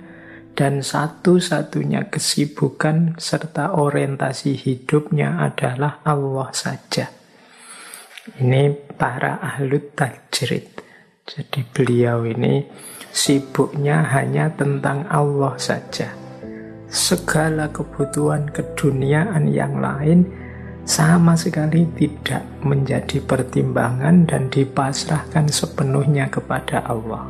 dan 0.54 0.86
satu-satunya 0.86 2.14
kesibukan 2.14 3.18
serta 3.18 3.74
orientasi 3.74 4.54
hidupnya 4.54 5.42
adalah 5.42 6.02
Allah 6.06 6.50
saja. 6.54 7.10
Ini 8.40 8.72
para 8.96 9.42
ahlut 9.42 9.98
tajrid. 9.98 10.70
Jadi 11.24 11.66
beliau 11.74 12.24
ini 12.24 12.64
sibuknya 13.12 14.06
hanya 14.14 14.54
tentang 14.54 15.10
Allah 15.10 15.58
saja. 15.60 16.14
Segala 16.88 17.74
kebutuhan 17.74 18.48
keduniaan 18.54 19.50
yang 19.50 19.82
lain 19.82 20.30
sama 20.84 21.34
sekali 21.34 21.88
tidak 21.96 22.44
menjadi 22.62 23.24
pertimbangan 23.24 24.28
dan 24.28 24.52
dipasrahkan 24.52 25.48
sepenuhnya 25.48 26.28
kepada 26.28 26.84
Allah. 26.86 27.28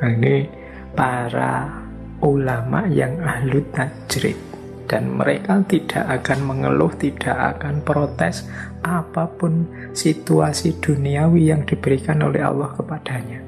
Nah, 0.00 0.10
ini 0.12 0.48
para 0.96 1.81
ulama 2.22 2.86
yang 2.88 3.18
ahlu 3.20 3.60
tajrid 3.74 4.38
dan 4.86 5.12
mereka 5.12 5.60
tidak 5.66 6.22
akan 6.22 6.38
mengeluh, 6.46 6.92
tidak 6.96 7.58
akan 7.58 7.82
protes 7.82 8.46
apa 8.86 9.26
pun 9.26 9.66
situasi 9.92 10.78
duniawi 10.78 11.50
yang 11.50 11.66
diberikan 11.66 12.22
oleh 12.22 12.42
Allah 12.42 12.70
kepadanya. 12.76 13.40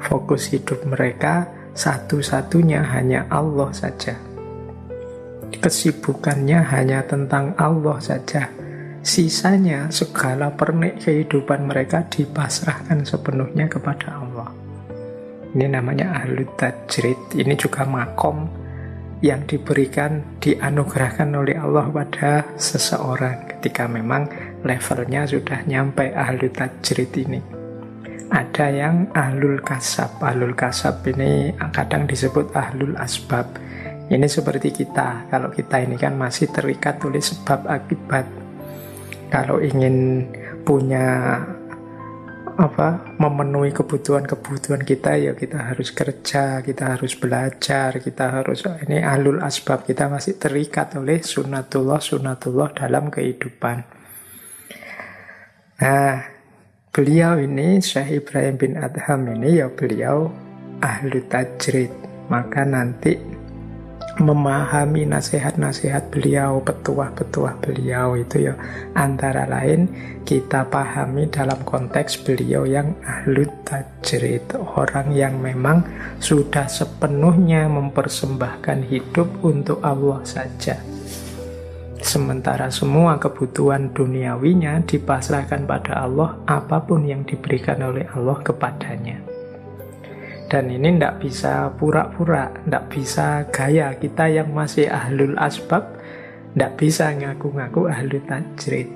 Fokus 0.00 0.50
hidup 0.54 0.86
mereka 0.86 1.50
satu-satunya 1.76 2.80
hanya 2.94 3.26
Allah 3.28 3.68
saja 3.74 4.26
kesibukannya 5.66 6.60
hanya 6.62 7.02
tentang 7.06 7.56
Allah 7.56 7.98
saja. 8.02 8.50
Sisanya 9.06 9.86
segala 9.94 10.50
pernik 10.50 11.06
kehidupan 11.06 11.70
mereka 11.70 12.02
dipasrahkan 12.10 13.06
sepenuhnya 13.06 13.70
kepada 13.70 14.18
Allah. 14.18 14.25
Ini 15.56 15.72
namanya 15.72 16.20
ahlu 16.20 16.44
tajrid. 16.52 17.32
Ini 17.32 17.56
juga 17.56 17.88
makom 17.88 18.44
yang 19.24 19.48
diberikan, 19.48 20.36
dianugerahkan 20.36 21.32
oleh 21.32 21.56
Allah 21.56 21.88
pada 21.88 22.44
seseorang 22.60 23.56
ketika 23.56 23.88
memang 23.88 24.28
levelnya 24.60 25.24
sudah 25.24 25.64
nyampe 25.64 26.12
ahlu 26.12 26.52
tajrid 26.52 27.08
ini. 27.16 27.40
Ada 28.28 28.68
yang 28.68 29.08
ahlul 29.16 29.64
kasab. 29.64 30.20
Ahlul 30.20 30.52
kasab 30.52 31.00
ini 31.08 31.56
kadang 31.72 32.04
disebut 32.04 32.52
ahlul 32.52 32.92
asbab 33.00 33.48
Ini 34.06 34.28
seperti 34.28 34.70
kita, 34.70 35.26
kalau 35.32 35.50
kita 35.50 35.82
ini 35.82 35.98
kan 35.98 36.14
masih 36.14 36.52
terikat 36.52 37.00
oleh 37.02 37.18
sebab 37.18 37.64
akibat. 37.64 38.28
Kalau 39.32 39.58
ingin 39.58 40.28
punya 40.62 41.42
apa 42.56 43.16
memenuhi 43.20 43.68
kebutuhan-kebutuhan 43.76 44.80
kita 44.80 45.20
ya 45.20 45.32
kita 45.36 45.60
harus 45.72 45.92
kerja, 45.92 46.64
kita 46.64 46.96
harus 46.96 47.12
belajar, 47.12 48.00
kita 48.00 48.40
harus 48.40 48.64
ini 48.88 49.04
alul 49.04 49.44
asbab 49.44 49.84
kita 49.84 50.08
masih 50.08 50.40
terikat 50.40 50.96
oleh 50.96 51.20
sunatullah 51.20 52.00
sunatullah 52.00 52.72
dalam 52.72 53.12
kehidupan. 53.12 53.84
Nah, 55.76 56.24
beliau 56.88 57.36
ini 57.36 57.84
Syekh 57.84 58.24
Ibrahim 58.24 58.56
bin 58.56 58.72
Adham 58.80 59.28
ini 59.36 59.60
ya 59.60 59.68
beliau 59.68 60.32
ahlu 60.80 61.20
tajrid. 61.28 61.92
Maka 62.26 62.64
nanti 62.64 63.35
memahami 64.16 65.04
nasihat-nasihat 65.04 66.08
beliau, 66.08 66.64
petuah-petuah 66.64 67.60
beliau 67.60 68.16
itu 68.16 68.48
ya 68.48 68.54
antara 68.96 69.44
lain 69.44 69.92
kita 70.24 70.64
pahami 70.72 71.28
dalam 71.28 71.60
konteks 71.62 72.24
beliau 72.24 72.64
yang 72.64 72.96
ahlu 73.04 73.44
tajrid, 73.68 74.56
orang 74.56 75.12
yang 75.12 75.36
memang 75.36 75.84
sudah 76.16 76.64
sepenuhnya 76.64 77.68
mempersembahkan 77.68 78.88
hidup 78.88 79.28
untuk 79.44 79.84
Allah 79.84 80.24
saja. 80.24 80.80
Sementara 82.00 82.70
semua 82.70 83.18
kebutuhan 83.20 83.92
duniawinya 83.92 84.80
dipasrahkan 84.86 85.66
pada 85.66 86.06
Allah, 86.06 86.40
apa 86.46 86.80
pun 86.86 87.04
yang 87.04 87.26
diberikan 87.26 87.82
oleh 87.82 88.06
Allah 88.14 88.38
kepadanya. 88.40 89.35
Dan 90.46 90.70
ini 90.70 90.94
tidak 90.94 91.18
bisa 91.26 91.74
pura-pura, 91.74 92.54
tidak 92.54 92.84
bisa 92.86 93.46
gaya. 93.50 93.94
Kita 93.98 94.30
yang 94.30 94.54
masih 94.54 94.86
ahlul 94.86 95.34
asbab, 95.34 95.98
tidak 96.54 96.72
bisa 96.78 97.10
ngaku-ngaku 97.10 97.90
ahlul 97.90 98.22
tajrid. 98.30 98.90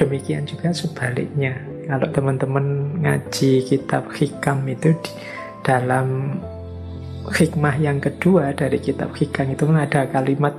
Demikian 0.00 0.48
juga 0.48 0.72
sebaliknya. 0.72 1.54
Kalau 1.84 2.08
teman-teman 2.08 2.96
ngaji 3.04 3.68
kitab 3.68 4.08
hikam 4.16 4.64
itu 4.66 4.96
di 5.04 5.12
dalam 5.60 6.32
hikmah 7.32 7.76
yang 7.80 8.00
kedua 8.04 8.52
dari 8.52 8.76
kitab 8.80 9.16
hikam 9.16 9.56
itu 9.56 9.64
ada 9.72 10.04
kalimat 10.12 10.52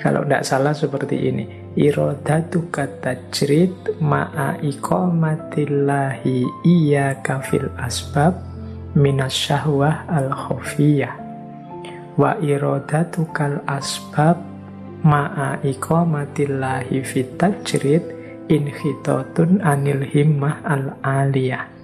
kalau 0.00 0.24
tidak 0.24 0.46
salah 0.46 0.72
seperti 0.72 1.28
ini 1.28 1.44
irodatu 1.76 2.72
kata 2.72 3.20
tajrid 3.28 4.00
ma'a 4.00 4.56
iqamatillahi 4.64 6.48
iya 6.64 7.20
kafil 7.20 7.68
asbab 7.76 8.47
minas 8.98 9.32
syahwah 9.32 10.04
al 10.10 10.34
khofiyah 10.34 11.14
wa 12.18 12.34
iradatukal 12.42 13.62
asbab 13.70 14.42
ma'a 15.06 15.62
iqamatillahi 15.62 16.98
fit 17.06 17.38
tajrid 17.38 18.02
khitatun 18.50 19.62
anil 19.62 20.02
himmah 20.02 20.58
al 20.66 20.98
aliyah 21.06 21.78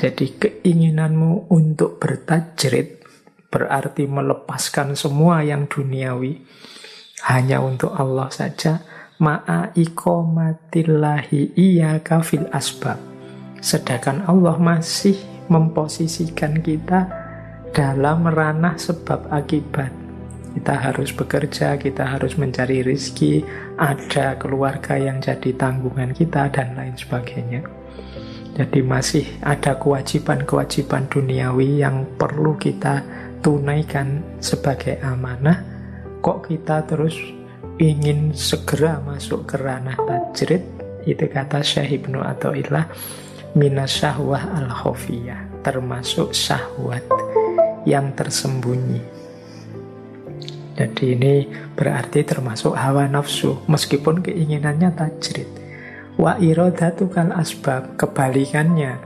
jadi 0.00 0.26
keinginanmu 0.40 1.52
untuk 1.52 2.00
bertajrid 2.00 3.04
berarti 3.52 4.08
melepaskan 4.08 4.96
semua 4.96 5.44
yang 5.44 5.68
duniawi. 5.68 6.40
Hanya 7.28 7.60
untuk 7.60 7.92
Allah 7.92 8.32
saja. 8.32 8.80
Ma'a 9.20 9.76
iqamatillahi 9.76 11.52
iya 11.52 12.00
kafil 12.00 12.48
asbab. 12.48 12.96
Sedangkan 13.60 14.24
Allah 14.24 14.56
masih 14.56 15.20
memposisikan 15.50 16.62
kita 16.62 17.10
dalam 17.74 18.24
ranah 18.24 18.78
sebab 18.78 19.28
akibat. 19.34 19.90
Kita 20.50 20.74
harus 20.74 21.14
bekerja, 21.14 21.78
kita 21.78 22.02
harus 22.18 22.34
mencari 22.34 22.82
rizki, 22.82 23.42
ada 23.78 24.34
keluarga 24.34 24.98
yang 24.98 25.22
jadi 25.22 25.54
tanggungan 25.54 26.10
kita, 26.10 26.50
dan 26.50 26.74
lain 26.74 26.94
sebagainya. 26.98 27.62
Jadi 28.58 28.82
masih 28.82 29.26
ada 29.46 29.78
kewajiban-kewajiban 29.78 31.06
duniawi 31.06 31.86
yang 31.86 32.02
perlu 32.18 32.58
kita 32.58 33.06
tunaikan 33.46 34.26
sebagai 34.42 34.98
amanah. 35.06 35.62
Kok 36.18 36.50
kita 36.50 36.82
terus 36.82 37.14
ingin 37.78 38.34
segera 38.34 38.98
masuk 39.06 39.46
ke 39.46 39.54
ranah 39.54 39.96
tajrid? 40.02 40.66
Itu 41.06 41.30
kata 41.30 41.62
Syekh 41.62 42.04
Ibnu 42.04 42.20
Atta'illah 42.20 42.84
minas 43.54 43.90
syahwah 43.90 44.56
al 44.56 44.70
khofiyah 44.70 45.50
termasuk 45.60 46.32
syahwat 46.32 47.04
yang 47.84 48.12
tersembunyi. 48.16 49.00
Jadi 50.80 51.04
ini 51.12 51.34
berarti 51.76 52.24
termasuk 52.24 52.72
hawa 52.72 53.04
nafsu 53.04 53.60
meskipun 53.68 54.24
keinginannya 54.24 54.96
tajrid. 54.96 55.48
Wa 56.16 56.40
irodatu 56.40 57.12
kal 57.12 57.36
asbab 57.36 58.00
kebalikannya. 58.00 58.96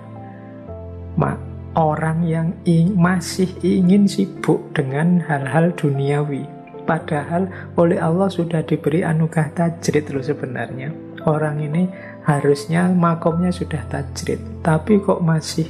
Ma, 1.19 1.35
orang 1.75 2.27
yang 2.27 2.49
ing, 2.67 2.95
masih 2.95 3.51
ingin 3.63 4.07
sibuk 4.07 4.71
dengan 4.75 5.23
hal-hal 5.23 5.75
duniawi 5.75 6.47
padahal 6.85 7.49
oleh 7.81 7.99
Allah 7.99 8.29
sudah 8.29 8.63
diberi 8.63 9.03
anugerah 9.03 9.51
tajrid 9.57 10.13
loh 10.13 10.23
sebenarnya. 10.23 10.93
Orang 11.25 11.59
ini 11.65 11.89
harusnya 12.25 12.89
makomnya 12.89 13.53
sudah 13.53 13.85
tajrid 13.89 14.41
tapi 14.65 14.99
kok 15.01 15.21
masih 15.21 15.69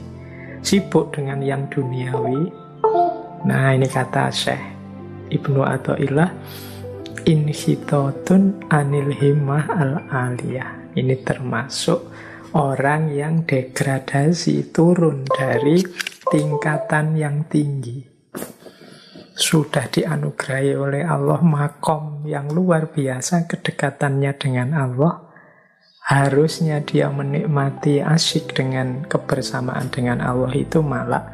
sibuk 0.63 1.11
dengan 1.13 1.43
yang 1.43 1.67
duniawi? 1.69 2.49
Nah 3.45 3.75
ini 3.77 3.85
kata 3.91 4.33
Syekh 4.33 4.63
Ibnu 5.35 5.61
Atta'illah 5.61 6.31
inhitotun 7.27 8.71
anil 8.71 9.13
himmah 9.13 9.65
al 9.75 9.93
aliyah 10.09 10.95
ini 10.95 11.19
termasuk 11.27 12.07
orang 12.55 13.11
yang 13.11 13.43
degradasi 13.43 14.71
turun 14.71 15.27
dari 15.27 15.83
tingkatan 16.31 17.19
yang 17.19 17.51
tinggi. 17.51 18.15
Sudah 19.35 19.91
dianugerahi 19.91 20.79
oleh 20.79 21.03
Allah 21.03 21.43
makom 21.43 22.23
yang 22.23 22.55
luar 22.55 22.95
biasa 22.95 23.51
kedekatannya 23.51 24.33
dengan 24.39 24.71
Allah 24.79 25.24
harusnya 26.05 26.85
dia 26.85 27.09
menikmati 27.09 28.05
asyik 28.05 28.53
dengan 28.53 29.09
kebersamaan 29.09 29.89
dengan 29.89 30.21
Allah 30.21 30.53
itu 30.53 30.85
malah 30.85 31.25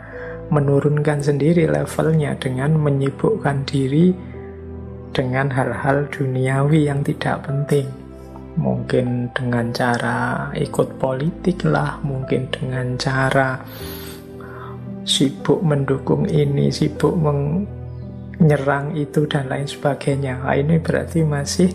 menurunkan 0.55 1.19
sendiri 1.19 1.67
levelnya 1.67 2.39
dengan 2.39 2.79
menyibukkan 2.79 3.67
diri 3.67 4.15
dengan 5.11 5.51
hal-hal 5.51 6.07
duniawi 6.15 6.87
yang 6.87 7.03
tidak 7.03 7.43
penting. 7.43 7.91
Mungkin 8.59 9.31
dengan 9.35 9.75
cara 9.75 10.51
ikut 10.55 10.99
politik 11.03 11.67
lah, 11.67 11.99
mungkin 12.07 12.47
dengan 12.51 12.95
cara 12.95 13.59
sibuk 15.03 15.63
mendukung 15.67 16.31
ini, 16.31 16.71
sibuk 16.71 17.15
menyerang 18.41 18.97
itu 18.97 19.29
dan 19.29 19.53
lain 19.53 19.69
sebagainya. 19.69 20.41
Nah, 20.41 20.57
ini 20.57 20.81
berarti 20.81 21.21
masih 21.23 21.69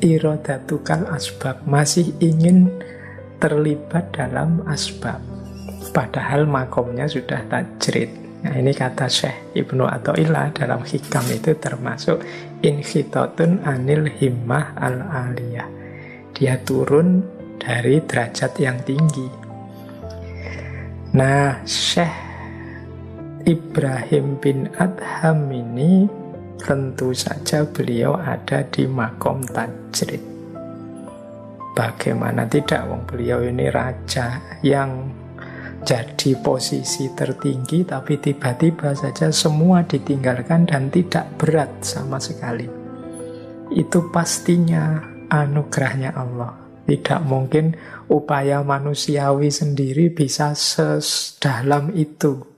irodatukal 0.00 1.04
asbab 1.12 1.62
masih 1.68 2.16
ingin 2.18 2.72
terlibat 3.40 4.12
dalam 4.12 4.64
asbab. 4.68 5.20
Padahal 5.92 6.48
makomnya 6.48 7.08
sudah 7.08 7.44
tajrid. 7.48 8.08
Nah 8.40 8.56
ini 8.56 8.72
kata 8.72 9.04
Syekh 9.04 9.52
Ibnu 9.52 9.84
Atta'illah 9.84 10.56
dalam 10.56 10.80
hikam 10.80 11.24
itu 11.28 11.52
termasuk 11.60 12.24
inhitatun 12.64 13.60
anil 13.68 14.08
himmah 14.08 14.80
al-aliyah. 14.80 15.68
Dia 16.32 16.56
turun 16.64 17.20
dari 17.60 18.00
derajat 18.00 18.56
yang 18.56 18.80
tinggi. 18.80 19.28
Nah 21.12 21.60
Syekh 21.68 22.29
Ibrahim 23.48 24.36
bin 24.36 24.68
Adham 24.76 25.48
ini 25.48 26.04
tentu 26.60 27.16
saja 27.16 27.64
beliau 27.64 28.12
ada 28.20 28.60
di 28.68 28.84
makom 28.84 29.40
tajrid. 29.48 30.20
Bagaimana 31.72 32.44
tidak, 32.44 32.84
wong 32.84 33.08
beliau 33.08 33.40
ini 33.40 33.72
raja 33.72 34.36
yang 34.60 35.08
jadi 35.80 36.36
posisi 36.44 37.08
tertinggi 37.16 37.88
tapi 37.88 38.20
tiba-tiba 38.20 38.92
saja 38.92 39.32
semua 39.32 39.80
ditinggalkan 39.88 40.68
dan 40.68 40.92
tidak 40.92 41.24
berat 41.40 41.72
sama 41.80 42.20
sekali. 42.20 42.68
Itu 43.72 44.12
pastinya 44.12 45.00
anugerahnya 45.32 46.12
Allah. 46.12 46.52
Tidak 46.84 47.22
mungkin 47.22 47.72
upaya 48.10 48.66
manusiawi 48.66 49.48
sendiri 49.48 50.10
bisa 50.10 50.52
sedalam 50.58 51.94
itu 51.94 52.49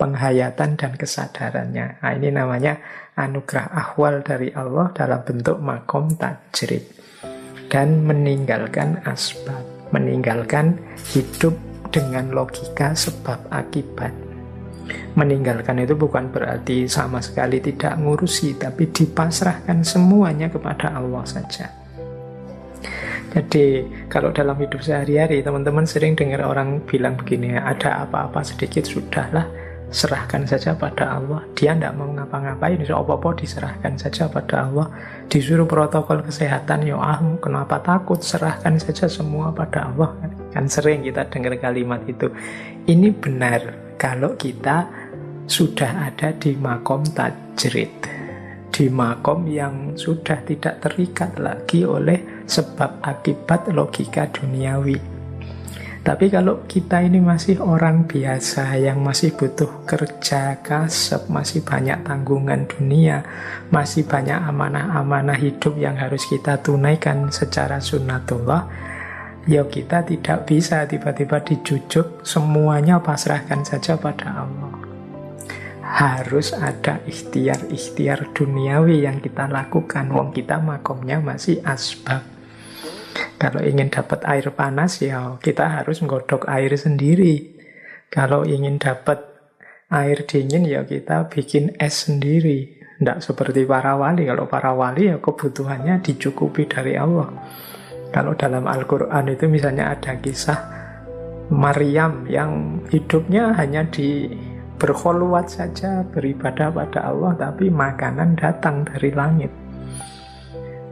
penghayatan 0.00 0.80
dan 0.80 0.96
kesadarannya. 0.96 2.00
Nah, 2.00 2.12
ini 2.16 2.32
namanya 2.32 2.80
anugerah 3.20 3.68
ahwal 3.68 4.24
dari 4.24 4.48
Allah 4.56 4.88
dalam 4.96 5.20
bentuk 5.20 5.60
makom 5.60 6.16
tajrid 6.16 6.88
dan 7.68 8.08
meninggalkan 8.08 9.04
asbab, 9.04 9.60
meninggalkan 9.92 10.80
hidup 11.12 11.52
dengan 11.92 12.32
logika 12.32 12.96
sebab 12.96 13.36
akibat. 13.52 14.16
Meninggalkan 15.14 15.84
itu 15.84 15.94
bukan 15.94 16.32
berarti 16.32 16.88
sama 16.88 17.22
sekali 17.22 17.62
tidak 17.62 17.94
ngurusi, 18.00 18.58
tapi 18.58 18.90
dipasrahkan 18.90 19.84
semuanya 19.86 20.50
kepada 20.50 20.96
Allah 20.96 21.22
saja. 21.22 21.70
Jadi 23.30 23.86
kalau 24.10 24.34
dalam 24.34 24.58
hidup 24.58 24.82
sehari-hari 24.82 25.38
teman-teman 25.46 25.86
sering 25.86 26.18
dengar 26.18 26.42
orang 26.42 26.82
bilang 26.82 27.14
begini, 27.14 27.54
ada 27.54 28.02
apa-apa 28.02 28.42
sedikit 28.42 28.82
sudahlah 28.82 29.69
serahkan 29.90 30.46
saja 30.46 30.72
pada 30.78 31.18
Allah. 31.18 31.42
Dia 31.58 31.74
tidak 31.74 31.98
mau 31.98 32.10
ngapa-ngapain, 32.14 32.78
so 32.86 32.98
apa-apa 32.98 33.42
diserahkan 33.42 33.98
saja 33.98 34.30
pada 34.30 34.70
Allah. 34.70 34.86
Disuruh 35.26 35.66
protokol 35.66 36.22
kesehatan, 36.22 36.86
ya 36.86 36.96
ah, 36.98 37.18
kenapa 37.42 37.82
takut? 37.82 38.22
Serahkan 38.22 38.78
saja 38.78 39.10
semua 39.10 39.50
pada 39.50 39.90
Allah. 39.90 40.14
Kan 40.54 40.70
sering 40.70 41.02
kita 41.02 41.26
dengar 41.26 41.58
kalimat 41.58 42.02
itu. 42.06 42.30
Ini 42.86 43.10
benar 43.18 43.94
kalau 43.98 44.38
kita 44.38 44.86
sudah 45.50 46.06
ada 46.10 46.30
di 46.38 46.54
makom 46.54 47.02
tajrid. 47.02 47.90
Di 48.70 48.86
makom 48.86 49.50
yang 49.50 49.98
sudah 49.98 50.46
tidak 50.46 50.78
terikat 50.78 51.34
lagi 51.42 51.82
oleh 51.82 52.46
sebab 52.46 53.02
akibat 53.02 53.66
logika 53.74 54.30
duniawi. 54.30 55.09
Tapi 56.00 56.32
kalau 56.32 56.64
kita 56.64 57.04
ini 57.04 57.20
masih 57.20 57.60
orang 57.60 58.08
biasa 58.08 58.72
yang 58.80 59.04
masih 59.04 59.36
butuh 59.36 59.84
kerja, 59.84 60.56
kasep, 60.64 61.28
masih 61.28 61.60
banyak 61.60 62.00
tanggungan 62.08 62.64
dunia, 62.64 63.20
masih 63.68 64.08
banyak 64.08 64.40
amanah-amanah 64.40 65.36
hidup 65.36 65.76
yang 65.76 66.00
harus 66.00 66.24
kita 66.24 66.56
tunaikan 66.64 67.28
secara 67.28 67.84
sunnatullah, 67.84 68.64
ya 69.44 69.68
kita 69.68 70.00
tidak 70.08 70.48
bisa 70.48 70.88
tiba-tiba 70.88 71.44
dijujuk 71.44 72.24
semuanya 72.24 72.96
pasrahkan 73.04 73.60
saja 73.60 74.00
pada 74.00 74.48
Allah. 74.48 74.72
Harus 75.84 76.56
ada 76.56 77.04
ikhtiar-ikhtiar 77.04 78.32
duniawi 78.32 79.04
yang 79.04 79.20
kita 79.20 79.50
lakukan. 79.52 80.08
Wong 80.08 80.32
kita 80.32 80.62
makomnya 80.62 81.20
masih 81.20 81.60
asbab. 81.66 82.29
Kalau 83.40 83.60
ingin 83.64 83.88
dapat 83.88 84.20
air 84.28 84.52
panas 84.52 85.00
ya 85.00 85.40
kita 85.40 85.80
harus 85.80 86.04
menggodok 86.04 86.44
air 86.46 86.70
sendiri. 86.76 87.56
Kalau 88.12 88.44
ingin 88.44 88.76
dapat 88.76 89.22
air 89.90 90.22
dingin 90.28 90.68
ya 90.68 90.84
kita 90.84 91.32
bikin 91.32 91.74
es 91.80 92.06
sendiri. 92.06 92.78
Tidak 93.00 93.18
seperti 93.24 93.64
para 93.64 93.96
wali. 93.96 94.28
Kalau 94.28 94.44
para 94.44 94.76
wali 94.76 95.08
ya 95.08 95.16
kebutuhannya 95.16 96.04
dicukupi 96.04 96.68
dari 96.68 97.00
Allah. 97.00 97.32
Kalau 98.10 98.34
dalam 98.34 98.66
Al-Quran 98.66 99.24
itu 99.30 99.46
misalnya 99.46 99.94
ada 99.94 100.18
kisah 100.18 100.58
Maryam 101.50 102.26
yang 102.30 102.82
hidupnya 102.90 103.54
hanya 103.58 103.86
di 103.86 104.30
berkhulwat 104.80 105.50
saja 105.50 106.02
beribadah 106.08 106.72
pada 106.72 107.10
Allah 107.12 107.36
tapi 107.36 107.68
makanan 107.68 108.38
datang 108.38 108.86
dari 108.86 109.10
langit. 109.12 109.59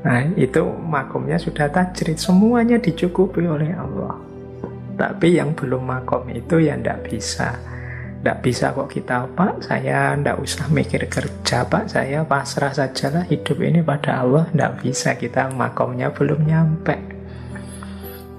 Nah, 0.09 0.25
itu 0.40 0.64
makomnya 0.64 1.37
sudah 1.37 1.68
tajrid, 1.68 2.16
semuanya 2.16 2.81
dicukupi 2.81 3.44
oleh 3.44 3.77
Allah. 3.77 4.16
Tapi 4.97 5.37
yang 5.37 5.53
belum 5.53 5.85
makom 5.85 6.33
itu 6.33 6.64
ya 6.64 6.81
tidak 6.81 7.12
bisa. 7.12 7.53
Tidak 8.18 8.38
bisa 8.40 8.73
kok 8.73 8.88
kita, 8.88 9.29
Pak, 9.37 9.68
saya 9.68 10.16
tidak 10.16 10.40
usah 10.40 10.64
mikir 10.73 11.05
kerja, 11.12 11.68
Pak, 11.68 11.92
saya 11.92 12.25
pasrah 12.25 12.73
sajalah 12.73 13.29
hidup 13.29 13.61
ini 13.61 13.85
pada 13.85 14.25
Allah. 14.25 14.49
Tidak 14.49 14.73
bisa, 14.81 15.12
kita 15.12 15.53
makomnya 15.53 16.09
belum 16.09 16.40
nyampe. 16.40 16.97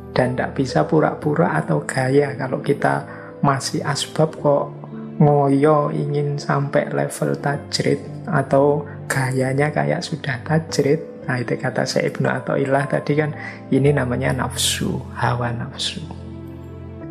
Dan 0.09 0.33
tidak 0.33 0.57
bisa 0.57 0.89
pura-pura 0.89 1.53
atau 1.53 1.85
gaya 1.85 2.33
kalau 2.33 2.65
kita 2.65 3.05
masih 3.45 3.85
asbab 3.85 4.33
kok 4.41 4.73
ngoyo 5.21 5.93
ingin 5.93 6.35
sampai 6.35 6.89
level 6.91 7.37
tajrid 7.39 8.01
atau 8.25 8.83
gayanya 9.05 9.71
kayak 9.71 10.03
sudah 10.03 10.43
tajrid 10.43 11.18
Nah 11.27 11.35
itu 11.41 11.57
kata 11.59 11.83
saya 11.83 12.07
Ibnu 12.07 12.27
Ilah 12.59 12.85
tadi 12.87 13.17
kan 13.17 13.35
ini 13.73 13.91
namanya 13.91 14.45
nafsu, 14.45 15.01
hawa 15.17 15.51
nafsu. 15.53 16.01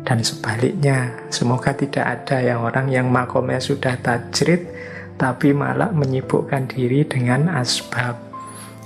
Dan 0.03 0.25
sebaliknya, 0.25 1.13
semoga 1.29 1.75
tidak 1.75 2.01
ada 2.01 2.41
yang 2.41 2.65
orang 2.65 2.89
yang 2.89 3.07
makomnya 3.13 3.61
sudah 3.61 3.93
tajrid 4.01 4.65
tapi 5.19 5.51
malah 5.51 5.91
menyibukkan 5.91 6.71
diri 6.71 7.03
dengan 7.03 7.51
asbab 7.51 8.15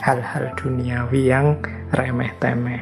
hal-hal 0.01 0.51
duniawi 0.57 1.29
yang 1.29 1.61
remeh-temeh. 1.93 2.81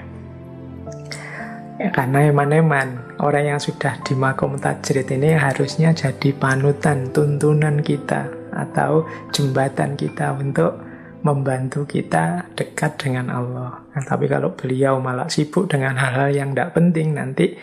Ya, 1.78 1.90
karena 1.90 2.30
eman-eman 2.32 3.18
orang 3.20 3.58
yang 3.58 3.60
sudah 3.62 4.00
di 4.06 4.14
makom 4.16 4.56
tajrid 4.58 5.06
ini 5.12 5.36
harusnya 5.36 5.92
jadi 5.92 6.32
panutan, 6.34 7.12
tuntunan 7.12 7.82
kita 7.84 8.30
atau 8.54 9.06
jembatan 9.34 9.98
kita 9.98 10.34
untuk 10.38 10.91
membantu 11.22 11.86
kita 11.86 12.50
dekat 12.58 12.98
dengan 12.98 13.30
Allah. 13.30 13.86
Nah, 13.94 14.04
tapi 14.04 14.26
kalau 14.26 14.58
beliau 14.58 14.98
malah 14.98 15.30
sibuk 15.30 15.70
dengan 15.70 15.98
hal-hal 15.98 16.34
yang 16.34 16.50
tidak 16.54 16.74
penting, 16.74 17.14
nanti 17.14 17.54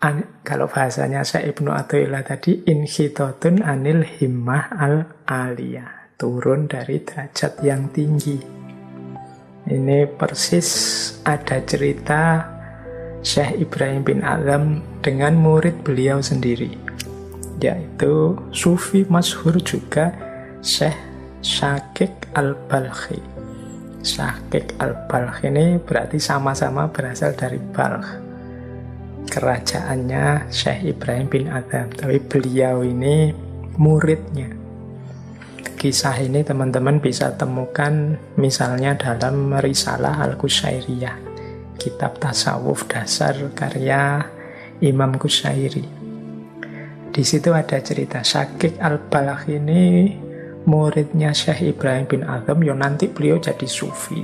an, 0.00 0.40
kalau 0.42 0.66
bahasanya 0.68 1.22
saya 1.22 1.52
Ibnu 1.52 1.68
Athaillah 1.68 2.24
tadi, 2.24 2.64
inhitotun 2.64 3.60
anil 3.60 4.02
himmah 4.04 4.72
al 4.72 4.96
aliyah. 5.28 6.16
Turun 6.16 6.70
dari 6.70 7.02
derajat 7.02 7.60
yang 7.66 7.90
tinggi. 7.90 8.38
Ini 9.62 10.06
persis 10.14 10.68
ada 11.26 11.58
cerita 11.62 12.46
Syekh 13.22 13.66
Ibrahim 13.66 14.02
bin 14.02 14.20
Azam 14.22 14.82
dengan 15.02 15.34
murid 15.38 15.82
beliau 15.82 16.22
sendiri. 16.22 16.78
Yaitu 17.62 18.38
Sufi 18.50 19.06
Masyhur 19.06 19.58
juga 19.62 20.14
Syekh 20.62 21.11
Syakik 21.42 22.30
al-Balkhi. 22.38 23.18
Syakik 23.98 24.78
al-Balkh 24.78 25.42
ini 25.42 25.74
berarti 25.82 26.22
sama-sama 26.22 26.86
berasal 26.86 27.34
dari 27.34 27.58
Balkh. 27.58 28.06
Kerajaannya 29.26 30.46
Syekh 30.54 30.94
Ibrahim 30.94 31.26
bin 31.26 31.50
Adam, 31.50 31.90
tapi 31.90 32.22
beliau 32.22 32.86
ini 32.86 33.34
muridnya. 33.74 34.54
Kisah 35.74 36.22
ini 36.22 36.46
teman-teman 36.46 37.02
bisa 37.02 37.34
temukan 37.34 38.14
misalnya 38.38 38.94
dalam 38.94 39.50
Risalah 39.58 40.22
Al-Qusairiyah, 40.22 41.18
kitab 41.74 42.22
tasawuf 42.22 42.86
dasar 42.86 43.34
karya 43.50 44.30
Imam 44.78 45.18
Kusairi. 45.18 45.82
Di 47.10 47.22
situ 47.26 47.50
ada 47.50 47.82
cerita 47.82 48.22
Syakik 48.22 48.78
al-Balakh 48.78 49.50
ini 49.50 49.82
muridnya 50.64 51.34
Syekh 51.34 51.74
Ibrahim 51.74 52.06
bin 52.06 52.22
Azam, 52.22 52.62
yo 52.62 52.74
nanti 52.76 53.10
beliau 53.10 53.38
jadi 53.38 53.66
sufi. 53.66 54.22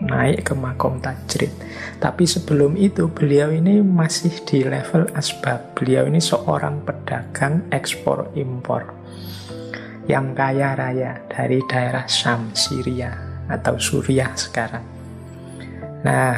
Naik 0.00 0.48
ke 0.48 0.54
makom 0.56 0.96
tajrid. 1.04 1.52
Tapi 2.00 2.24
sebelum 2.24 2.72
itu 2.80 3.12
beliau 3.12 3.52
ini 3.52 3.84
masih 3.84 4.32
di 4.48 4.64
level 4.64 5.04
asbab. 5.12 5.76
Beliau 5.76 6.08
ini 6.08 6.18
seorang 6.18 6.80
pedagang 6.88 7.68
ekspor 7.68 8.32
impor 8.32 8.96
yang 10.08 10.32
kaya 10.32 10.72
raya 10.72 11.20
dari 11.28 11.60
daerah 11.68 12.08
Syam, 12.08 12.50
Syria 12.56 13.12
atau 13.46 13.76
Suriah 13.76 14.32
sekarang. 14.32 14.82
Nah 16.02 16.32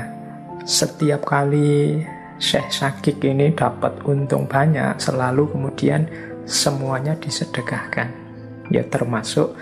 setiap 0.66 1.22
kali 1.22 2.02
Syekh 2.42 2.74
Sakik 2.74 3.22
ini 3.22 3.54
dapat 3.54 4.02
untung 4.02 4.50
banyak 4.50 4.98
selalu 4.98 5.54
kemudian 5.54 6.10
semuanya 6.42 7.14
disedekahkan 7.14 8.21
ya 8.70 8.86
termasuk 8.86 9.56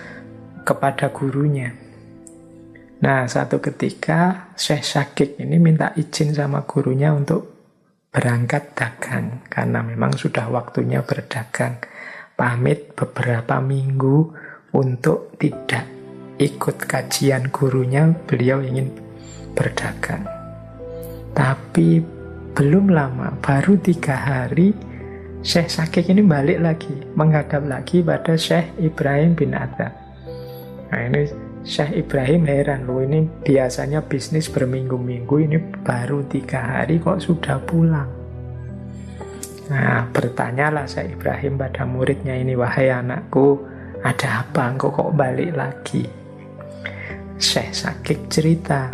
kepada 0.67 1.09
gurunya. 1.15 1.73
Nah, 3.01 3.25
satu 3.25 3.65
ketika 3.65 4.53
Syekh 4.61 4.85
Syakik 4.85 5.31
ini 5.41 5.57
minta 5.57 5.97
izin 5.97 6.37
sama 6.37 6.69
gurunya 6.69 7.17
untuk 7.17 7.49
berangkat 8.13 8.77
dagang 8.77 9.47
karena 9.49 9.81
memang 9.81 10.13
sudah 10.13 10.51
waktunya 10.53 11.01
berdagang. 11.01 11.81
Pamit 12.37 12.97
beberapa 12.97 13.61
minggu 13.61 14.33
untuk 14.73 15.37
tidak 15.37 15.85
ikut 16.41 16.77
kajian 16.89 17.53
gurunya, 17.53 18.09
beliau 18.25 18.65
ingin 18.65 18.89
berdagang. 19.53 20.25
Tapi 21.37 22.01
belum 22.57 22.93
lama, 22.93 23.37
baru 23.45 23.77
tiga 23.81 24.17
hari 24.17 24.73
Syekh 25.41 25.73
Sakik 25.73 26.13
ini 26.13 26.21
balik 26.21 26.61
lagi, 26.61 26.93
menghadap 27.17 27.65
lagi 27.65 28.05
pada 28.05 28.37
Syekh 28.37 28.77
Ibrahim 28.77 29.33
bin 29.33 29.57
Adam. 29.57 29.89
Nah 30.93 31.01
ini 31.01 31.33
Syekh 31.65 32.05
Ibrahim 32.05 32.45
heran 32.45 32.85
loh 32.85 33.01
ini 33.01 33.25
biasanya 33.41 34.05
bisnis 34.05 34.53
berminggu-minggu 34.53 35.37
ini 35.41 35.57
baru 35.81 36.29
tiga 36.29 36.61
hari 36.61 37.01
kok 37.01 37.25
sudah 37.25 37.57
pulang. 37.65 38.13
Nah 39.73 40.05
bertanyalah 40.13 40.85
Syekh 40.85 41.17
Ibrahim 41.17 41.57
pada 41.57 41.89
muridnya 41.89 42.37
ini 42.37 42.53
wahai 42.53 42.93
anakku 42.93 43.65
ada 44.05 44.45
apa 44.45 44.77
engkau 44.77 44.93
kok 44.93 45.17
balik 45.17 45.57
lagi? 45.57 46.05
Syekh 47.41 47.73
Sakik 47.73 48.29
cerita 48.29 48.93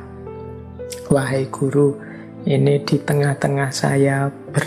wahai 1.10 1.50
guru 1.50 1.98
ini 2.46 2.78
di 2.86 3.02
tengah-tengah 3.02 3.74
saya 3.74 4.30
ber 4.30 4.65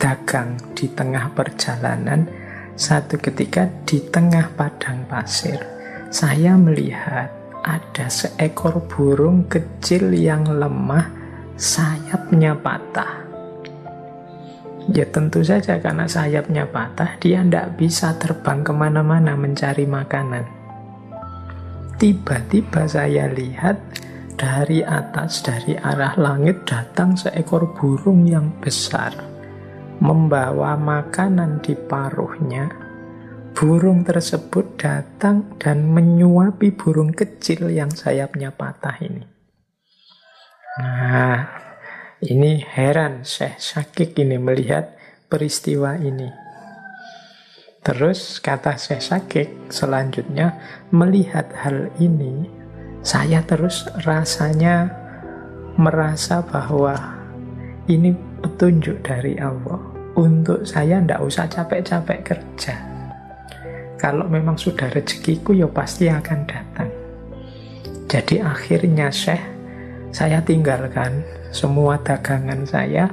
dagang 0.00 0.56
di 0.72 0.88
tengah 0.88 1.28
perjalanan, 1.36 2.24
satu 2.72 3.20
ketika 3.20 3.68
di 3.84 4.00
tengah 4.08 4.48
padang 4.56 5.04
pasir, 5.04 5.60
saya 6.08 6.56
melihat 6.56 7.28
ada 7.60 8.08
seekor 8.08 8.80
burung 8.88 9.44
kecil 9.44 10.16
yang 10.16 10.48
lemah, 10.48 11.04
sayapnya 11.60 12.56
patah. 12.56 13.28
Ya 14.88 15.04
tentu 15.04 15.44
saja 15.44 15.76
karena 15.76 16.08
sayapnya 16.08 16.64
patah, 16.64 17.20
dia 17.20 17.44
tidak 17.44 17.76
bisa 17.76 18.16
terbang 18.16 18.64
ke 18.64 18.72
mana-mana 18.72 19.36
mencari 19.36 19.84
makanan. 19.84 20.48
Tiba-tiba 22.00 22.88
saya 22.88 23.28
lihat 23.28 23.76
dari 24.40 24.80
atas, 24.80 25.44
dari 25.44 25.76
arah 25.76 26.16
langit 26.16 26.64
datang 26.64 27.12
seekor 27.12 27.76
burung 27.76 28.24
yang 28.24 28.48
besar. 28.64 29.29
Membawa 30.00 30.80
makanan 30.80 31.60
di 31.60 31.76
paruhnya. 31.76 32.68
Burung 33.52 34.02
tersebut 34.06 34.80
datang 34.80 35.60
dan 35.60 35.84
menyuapi 35.92 36.72
burung 36.72 37.12
kecil 37.12 37.68
yang 37.68 37.92
sayapnya 37.92 38.54
patah 38.54 38.96
ini. 39.04 39.26
Nah, 40.80 41.44
ini 42.24 42.62
heran 42.62 43.26
Syekh 43.26 43.60
Sakik 43.60 44.16
ini 44.16 44.40
melihat 44.40 44.96
peristiwa 45.28 45.98
ini. 45.98 46.30
Terus 47.80 48.38
kata 48.38 48.76
Syekh 48.76 49.02
Sakik 49.02 49.48
selanjutnya 49.68 50.56
melihat 50.94 51.48
hal 51.52 51.90
ini 51.98 52.48
saya 53.00 53.40
terus 53.40 53.88
rasanya 54.04 54.92
merasa 55.80 56.44
bahwa 56.44 56.92
ini 57.88 58.12
petunjuk 58.44 59.00
dari 59.00 59.40
Allah 59.40 59.80
untuk 60.20 60.68
saya 60.68 61.00
tidak 61.00 61.24
usah 61.24 61.48
capek-capek 61.48 62.20
kerja. 62.20 62.74
Kalau 63.96 64.28
memang 64.28 64.60
sudah 64.60 64.92
rezekiku 64.92 65.56
ya 65.56 65.68
pasti 65.68 66.12
akan 66.12 66.40
datang. 66.44 66.90
Jadi 68.04 68.44
akhirnya 68.44 69.08
Syekh 69.08 69.40
saya 70.10 70.42
tinggalkan 70.44 71.24
semua 71.54 71.96
dagangan 72.02 72.66
saya. 72.68 73.08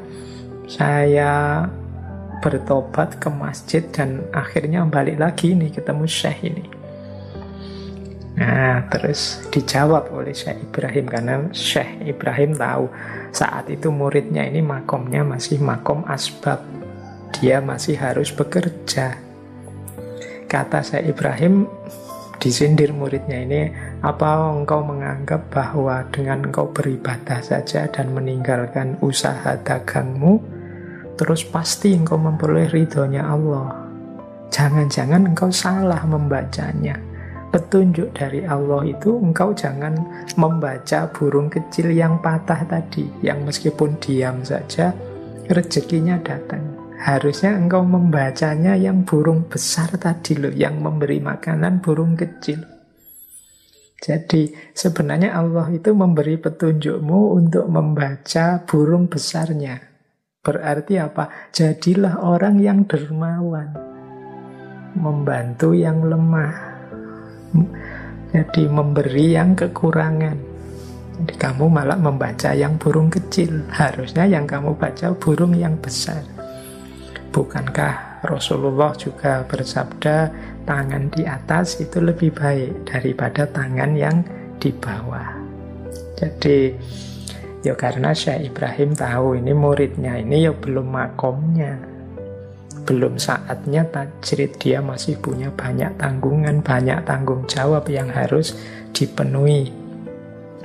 Saya 0.68 1.64
bertobat 2.44 3.24
ke 3.24 3.32
masjid 3.32 3.84
dan 3.94 4.28
akhirnya 4.36 4.84
balik 4.84 5.16
lagi 5.16 5.56
nih 5.56 5.72
ketemu 5.72 6.04
Syekh 6.04 6.40
ini. 6.44 6.66
Nah, 8.38 8.86
terus 8.94 9.50
dijawab 9.50 10.14
oleh 10.14 10.30
Syekh 10.30 10.62
Ibrahim 10.70 11.06
karena 11.10 11.36
Syekh 11.50 12.06
Ibrahim 12.06 12.54
tahu 12.54 12.86
saat 13.34 13.66
itu 13.66 13.90
muridnya 13.90 14.46
ini 14.46 14.62
makomnya 14.62 15.26
masih 15.26 15.58
makom 15.58 16.06
asbab. 16.06 16.62
Dia 17.36 17.60
masih 17.60 18.00
harus 18.00 18.32
bekerja. 18.32 19.20
Kata 20.48 20.80
Syekh 20.80 21.12
Ibrahim 21.12 21.68
disindir 22.40 22.96
muridnya 22.96 23.44
ini, 23.44 23.62
apa 24.00 24.54
engkau 24.54 24.86
menganggap 24.86 25.52
bahwa 25.52 26.08
dengan 26.14 26.48
engkau 26.48 26.72
beribadah 26.72 27.44
saja 27.44 27.90
dan 27.92 28.16
meninggalkan 28.16 28.96
usaha 29.04 29.60
dagangmu, 29.60 30.40
terus 31.20 31.44
pasti 31.44 31.98
engkau 31.98 32.16
memperoleh 32.16 32.72
ridhonya 32.72 33.28
Allah. 33.28 33.76
Jangan-jangan 34.48 35.36
engkau 35.36 35.52
salah 35.52 36.08
membacanya 36.08 36.96
petunjuk 37.52 38.12
dari 38.12 38.44
Allah 38.44 38.84
itu 38.84 39.16
engkau 39.18 39.56
jangan 39.56 39.96
membaca 40.36 41.08
burung 41.16 41.48
kecil 41.48 41.96
yang 41.96 42.20
patah 42.20 42.68
tadi 42.68 43.08
yang 43.24 43.48
meskipun 43.48 43.96
diam 44.04 44.44
saja 44.44 44.92
rezekinya 45.48 46.20
datang 46.20 46.64
harusnya 46.98 47.54
engkau 47.54 47.86
membacanya 47.86 48.74
yang 48.74 49.06
burung 49.06 49.46
besar 49.46 49.94
tadi 49.98 50.38
loh 50.38 50.54
yang 50.54 50.82
memberi 50.82 51.22
makanan 51.22 51.82
burung 51.82 52.18
kecil 52.18 52.62
jadi 53.98 54.54
sebenarnya 54.78 55.34
Allah 55.34 55.70
itu 55.74 55.94
memberi 55.94 56.38
petunjukmu 56.38 57.38
untuk 57.38 57.66
membaca 57.70 58.62
burung 58.66 59.10
besarnya 59.10 59.82
berarti 60.42 60.98
apa 61.02 61.50
jadilah 61.54 62.22
orang 62.22 62.62
yang 62.62 62.86
dermawan 62.86 63.74
membantu 64.98 65.74
yang 65.78 66.02
lemah 66.06 66.78
jadi 68.28 68.68
memberi 68.68 69.34
yang 69.40 69.56
kekurangan. 69.56 70.38
Jadi 71.18 71.34
kamu 71.40 71.66
malah 71.72 71.98
membaca 71.98 72.54
yang 72.54 72.76
burung 72.78 73.10
kecil. 73.10 73.64
Harusnya 73.72 74.28
yang 74.28 74.46
kamu 74.46 74.76
baca 74.78 75.16
burung 75.18 75.56
yang 75.56 75.74
besar. 75.80 76.37
Bukankah 77.32 78.24
Rasulullah 78.26 78.96
juga 78.98 79.46
bersabda 79.46 80.32
tangan 80.66 81.12
di 81.14 81.24
atas 81.24 81.78
itu 81.80 82.02
lebih 82.02 82.34
baik 82.34 82.88
daripada 82.88 83.46
tangan 83.46 83.94
yang 83.94 84.26
di 84.58 84.74
bawah. 84.74 85.38
Jadi 86.18 86.74
ya 87.62 87.78
karena 87.78 88.16
Syekh 88.16 88.50
Ibrahim 88.54 88.98
tahu 88.98 89.38
ini 89.38 89.54
muridnya 89.54 90.18
ini 90.18 90.50
ya 90.50 90.54
belum 90.56 90.88
makomnya 90.90 91.98
belum 92.88 93.20
saatnya 93.20 93.84
tajrid 93.92 94.56
dia 94.64 94.80
masih 94.80 95.20
punya 95.20 95.52
banyak 95.52 96.00
tanggungan, 96.00 96.64
banyak 96.64 97.04
tanggung 97.04 97.44
jawab 97.44 97.84
yang 97.92 98.08
harus 98.08 98.56
dipenuhi. 98.96 99.76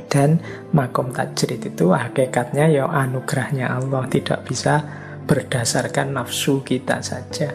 Dan 0.06 0.38
makom 0.70 1.10
tajrid 1.10 1.66
itu 1.66 1.90
hakikatnya 1.90 2.70
ya 2.70 2.86
anugerahnya 2.86 3.74
Allah, 3.74 4.06
tidak 4.06 4.46
bisa 4.46 4.86
berdasarkan 5.32 6.12
nafsu 6.12 6.60
kita 6.60 7.00
saja. 7.00 7.48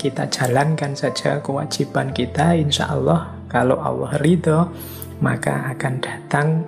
Kita 0.00 0.32
jalankan 0.32 0.96
saja 0.96 1.44
kewajiban 1.44 2.16
kita, 2.16 2.56
insya 2.56 2.88
Allah 2.88 3.36
kalau 3.52 3.76
Allah 3.84 4.16
ridho, 4.24 4.72
maka 5.20 5.76
akan 5.76 5.94
datang 6.00 6.64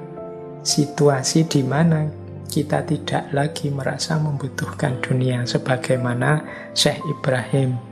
situasi 0.61 1.49
di 1.49 1.65
mana 1.65 2.13
kita 2.45 2.85
tidak 2.85 3.33
lagi 3.33 3.73
merasa 3.73 4.21
membutuhkan 4.21 5.01
dunia 5.01 5.49
sebagaimana 5.49 6.45
Syekh 6.77 7.01
Ibrahim 7.09 7.88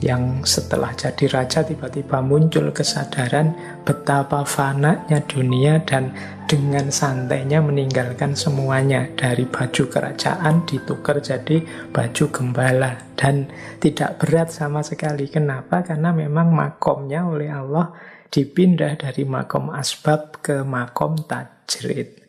yang 0.00 0.48
setelah 0.48 0.96
jadi 0.96 1.28
raja 1.28 1.60
tiba-tiba 1.60 2.24
muncul 2.24 2.72
kesadaran 2.72 3.52
betapa 3.84 4.48
fananya 4.48 5.20
dunia 5.28 5.76
dan 5.84 6.16
dengan 6.48 6.88
santainya 6.88 7.60
meninggalkan 7.60 8.32
semuanya 8.32 9.06
dari 9.12 9.44
baju 9.44 9.86
kerajaan 9.92 10.64
ditukar 10.64 11.20
jadi 11.20 11.62
baju 11.92 12.24
gembala 12.32 12.96
dan 13.14 13.52
tidak 13.78 14.16
berat 14.18 14.48
sama 14.48 14.80
sekali. 14.80 15.28
Kenapa? 15.28 15.84
Karena 15.84 16.16
memang 16.16 16.48
makomnya 16.50 17.28
oleh 17.28 17.52
Allah 17.52 17.92
dipindah 18.32 18.96
dari 18.96 19.28
makom 19.28 19.68
asbab 19.68 20.40
ke 20.40 20.64
makom 20.64 21.20
tajrid. 21.28 22.24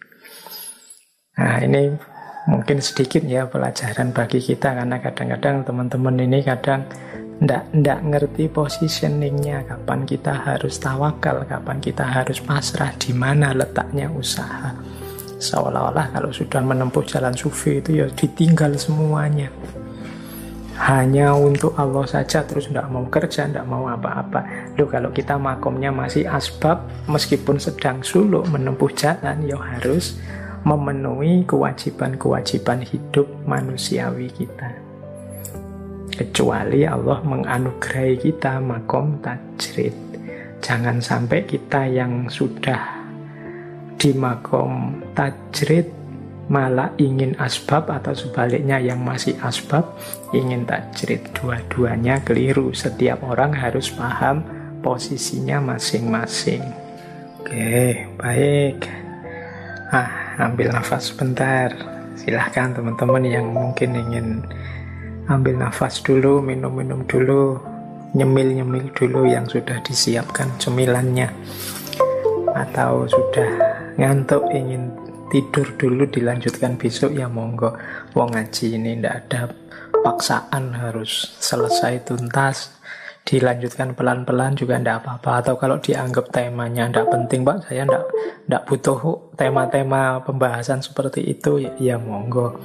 Nah 1.40 1.58
ini 1.64 1.96
mungkin 2.50 2.82
sedikit 2.82 3.22
ya 3.22 3.46
pelajaran 3.46 4.12
bagi 4.12 4.42
kita 4.42 4.74
karena 4.74 4.98
kadang-kadang 4.98 5.62
teman-teman 5.62 6.18
ini 6.26 6.42
kadang 6.42 6.90
ndak 7.42 7.74
ndak 7.74 8.00
ngerti 8.06 8.46
positioningnya 8.54 9.66
kapan 9.66 10.06
kita 10.06 10.30
harus 10.46 10.78
tawakal 10.78 11.42
kapan 11.50 11.82
kita 11.82 12.06
harus 12.06 12.38
pasrah 12.38 12.94
di 13.02 13.18
mana 13.18 13.50
letaknya 13.58 14.14
usaha 14.14 14.78
seolah-olah 15.42 16.14
kalau 16.14 16.30
sudah 16.30 16.62
menempuh 16.62 17.02
jalan 17.02 17.34
sufi 17.34 17.82
itu 17.82 17.98
ya 17.98 18.06
ditinggal 18.14 18.78
semuanya 18.78 19.50
hanya 20.82 21.34
untuk 21.34 21.78
Allah 21.78 22.10
saja 22.10 22.42
terus 22.42 22.66
tidak 22.66 22.90
mau 22.90 23.06
kerja, 23.06 23.46
tidak 23.46 23.70
mau 23.70 23.86
apa-apa. 23.86 24.74
Loh 24.82 24.90
kalau 24.90 25.14
kita 25.14 25.38
makomnya 25.38 25.94
masih 25.94 26.26
asbab, 26.26 26.90
meskipun 27.06 27.62
sedang 27.62 28.02
suluk 28.02 28.50
menempuh 28.50 28.90
jalan, 28.98 29.46
ya 29.46 29.62
harus 29.62 30.18
memenuhi 30.66 31.46
kewajiban-kewajiban 31.46 32.82
hidup 32.82 33.30
manusiawi 33.46 34.34
kita. 34.34 34.91
Kecuali 36.12 36.84
Allah 36.84 37.24
menganugerahi 37.24 38.20
kita 38.20 38.60
makom 38.60 39.24
tajrid. 39.24 39.96
Jangan 40.62 41.02
sampai 41.02 41.48
kita 41.48 41.88
yang 41.88 42.30
sudah 42.30 43.02
di 43.96 44.14
makom 44.14 45.02
tajrid 45.16 45.88
malah 46.52 46.92
ingin 47.00 47.32
asbab 47.40 47.88
atau 47.88 48.12
sebaliknya 48.12 48.76
yang 48.76 49.00
masih 49.00 49.40
asbab 49.40 49.88
ingin 50.36 50.68
tajrid. 50.68 51.24
Dua-duanya 51.32 52.20
keliru. 52.28 52.76
Setiap 52.76 53.24
orang 53.24 53.56
harus 53.56 53.88
paham 53.90 54.44
posisinya 54.84 55.64
masing-masing. 55.64 56.62
Oke, 57.40 58.04
baik. 58.20 58.84
Ah, 59.96 60.36
ambil 60.44 60.76
nafas 60.76 61.16
sebentar. 61.16 61.72
Silahkan 62.20 62.76
teman-teman 62.76 63.24
yang 63.26 63.48
mungkin 63.50 63.96
ingin 63.96 64.44
ambil 65.32 65.56
nafas 65.56 66.04
dulu, 66.04 66.44
minum-minum 66.44 67.08
dulu, 67.08 67.56
nyemil-nyemil 68.12 68.92
dulu 68.92 69.24
yang 69.24 69.48
sudah 69.48 69.80
disiapkan 69.80 70.52
cemilannya. 70.60 71.32
Atau 72.52 73.08
sudah 73.08 73.50
ngantuk 73.96 74.44
ingin 74.52 74.92
tidur 75.32 75.64
dulu 75.80 76.04
dilanjutkan 76.12 76.76
besok 76.76 77.16
ya 77.16 77.32
monggo. 77.32 77.72
Wong 78.12 78.36
ngaji 78.36 78.76
ini 78.76 79.00
ndak 79.00 79.16
ada 79.26 79.42
paksaan 80.04 80.76
harus 80.76 81.32
selesai 81.40 82.04
tuntas 82.04 82.76
dilanjutkan 83.22 83.94
pelan-pelan 83.94 84.58
juga 84.58 84.82
tidak 84.82 85.06
apa-apa 85.06 85.32
atau 85.46 85.54
kalau 85.62 85.78
dianggap 85.78 86.34
temanya 86.34 86.90
tidak 86.90 87.06
penting 87.14 87.46
pak 87.46 87.62
saya 87.70 87.86
tidak 87.86 88.06
tidak 88.50 88.64
butuh 88.66 89.00
tema-tema 89.38 90.18
pembahasan 90.26 90.82
seperti 90.82 91.30
itu 91.30 91.62
ya 91.78 92.02
monggo 92.02 92.58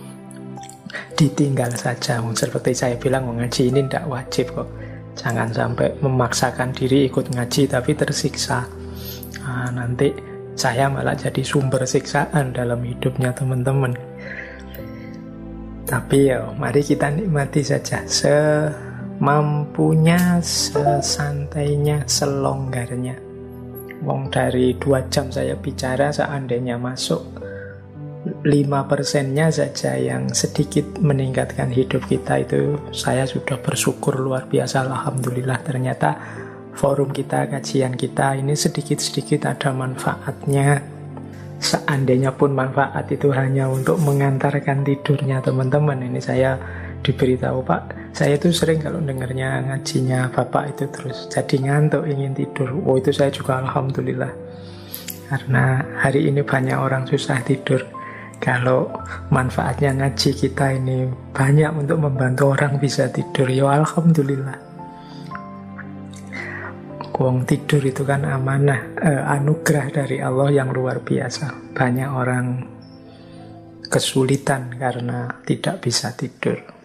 ditinggal 1.17 1.73
saja 1.75 2.21
seperti 2.21 2.73
saya 2.77 2.95
bilang 3.01 3.29
ngaji 3.33 3.73
ini 3.73 3.81
tidak 3.89 4.05
wajib 4.09 4.53
kok. 4.53 4.69
Jangan 5.17 5.49
sampai 5.49 5.97
memaksakan 6.05 6.77
diri 6.77 7.09
ikut 7.09 7.33
ngaji 7.33 7.73
tapi 7.73 7.97
tersiksa. 7.97 8.69
Nah, 9.41 9.73
nanti 9.73 10.13
saya 10.53 10.93
malah 10.93 11.17
jadi 11.17 11.41
sumber 11.41 11.89
siksaan 11.89 12.53
dalam 12.53 12.85
hidupnya 12.85 13.33
teman-teman. 13.33 13.97
Tapi 15.87 16.35
ya 16.35 16.53
mari 16.59 16.83
kita 16.85 17.09
nikmati 17.15 17.63
saja. 17.65 18.05
Semampunya, 19.17 19.57
sesantainya, 20.45 22.05
selonggarnya. 22.05 23.17
Wong 24.05 24.29
dari 24.29 24.77
dua 24.77 25.01
jam 25.09 25.33
saya 25.33 25.57
bicara 25.57 26.13
seandainya 26.13 26.77
masuk 26.77 27.46
lima 28.43 28.87
persennya 28.91 29.51
saja 29.55 29.95
yang 29.95 30.35
sedikit 30.35 30.99
meningkatkan 30.99 31.71
hidup 31.71 32.03
kita 32.11 32.43
itu 32.43 32.79
saya 32.91 33.23
sudah 33.27 33.59
bersyukur 33.63 34.19
luar 34.19 34.51
biasa 34.51 34.83
Alhamdulillah 34.87 35.63
ternyata 35.63 36.19
forum 36.77 37.15
kita, 37.15 37.49
kajian 37.49 37.97
kita 37.97 38.37
ini 38.37 38.53
sedikit-sedikit 38.53 39.49
ada 39.49 39.73
manfaatnya 39.73 40.97
Seandainya 41.57 42.37
pun 42.37 42.53
manfaat 42.53 43.09
itu 43.09 43.33
hanya 43.33 43.65
untuk 43.73 43.97
mengantarkan 44.05 44.85
tidurnya 44.85 45.41
teman-teman. 45.41 46.05
Ini 46.05 46.21
saya 46.21 46.61
diberitahu 47.01 47.65
Pak, 47.65 48.13
saya 48.13 48.37
itu 48.37 48.53
sering 48.53 48.85
kalau 48.85 49.01
dengarnya 49.01 49.65
ngajinya 49.65 50.29
Bapak 50.37 50.77
itu 50.77 50.85
terus 50.93 51.25
jadi 51.33 51.57
ngantuk 51.65 52.05
ingin 52.05 52.37
tidur. 52.37 52.77
Oh 52.85 53.01
itu 53.01 53.09
saya 53.09 53.33
juga 53.33 53.65
Alhamdulillah. 53.65 54.33
Karena 55.27 55.81
hari 55.97 56.29
ini 56.29 56.45
banyak 56.45 56.77
orang 56.77 57.09
susah 57.09 57.41
tidur. 57.41 57.83
Kalau 58.37 58.93
manfaatnya 59.33 59.97
ngaji 59.97 60.31
kita 60.37 60.77
ini 60.77 61.09
banyak 61.33 61.73
untuk 61.73 61.99
membantu 61.99 62.53
orang 62.53 62.77
bisa 62.77 63.09
tidur, 63.09 63.49
ya 63.49 63.81
Alhamdulillah. 63.83 64.59
Wong 67.17 67.49
tidur 67.49 67.81
itu 67.81 68.05
kan 68.05 68.29
amanah, 68.29 68.93
eh, 69.01 69.23
anugerah 69.25 69.89
dari 69.89 70.21
Allah 70.21 70.53
yang 70.53 70.69
luar 70.69 71.01
biasa. 71.01 71.73
Banyak 71.73 72.11
orang 72.13 72.47
kesulitan 73.89 74.77
karena 74.77 75.41
tidak 75.49 75.81
bisa 75.81 76.13
tidur. 76.13 76.76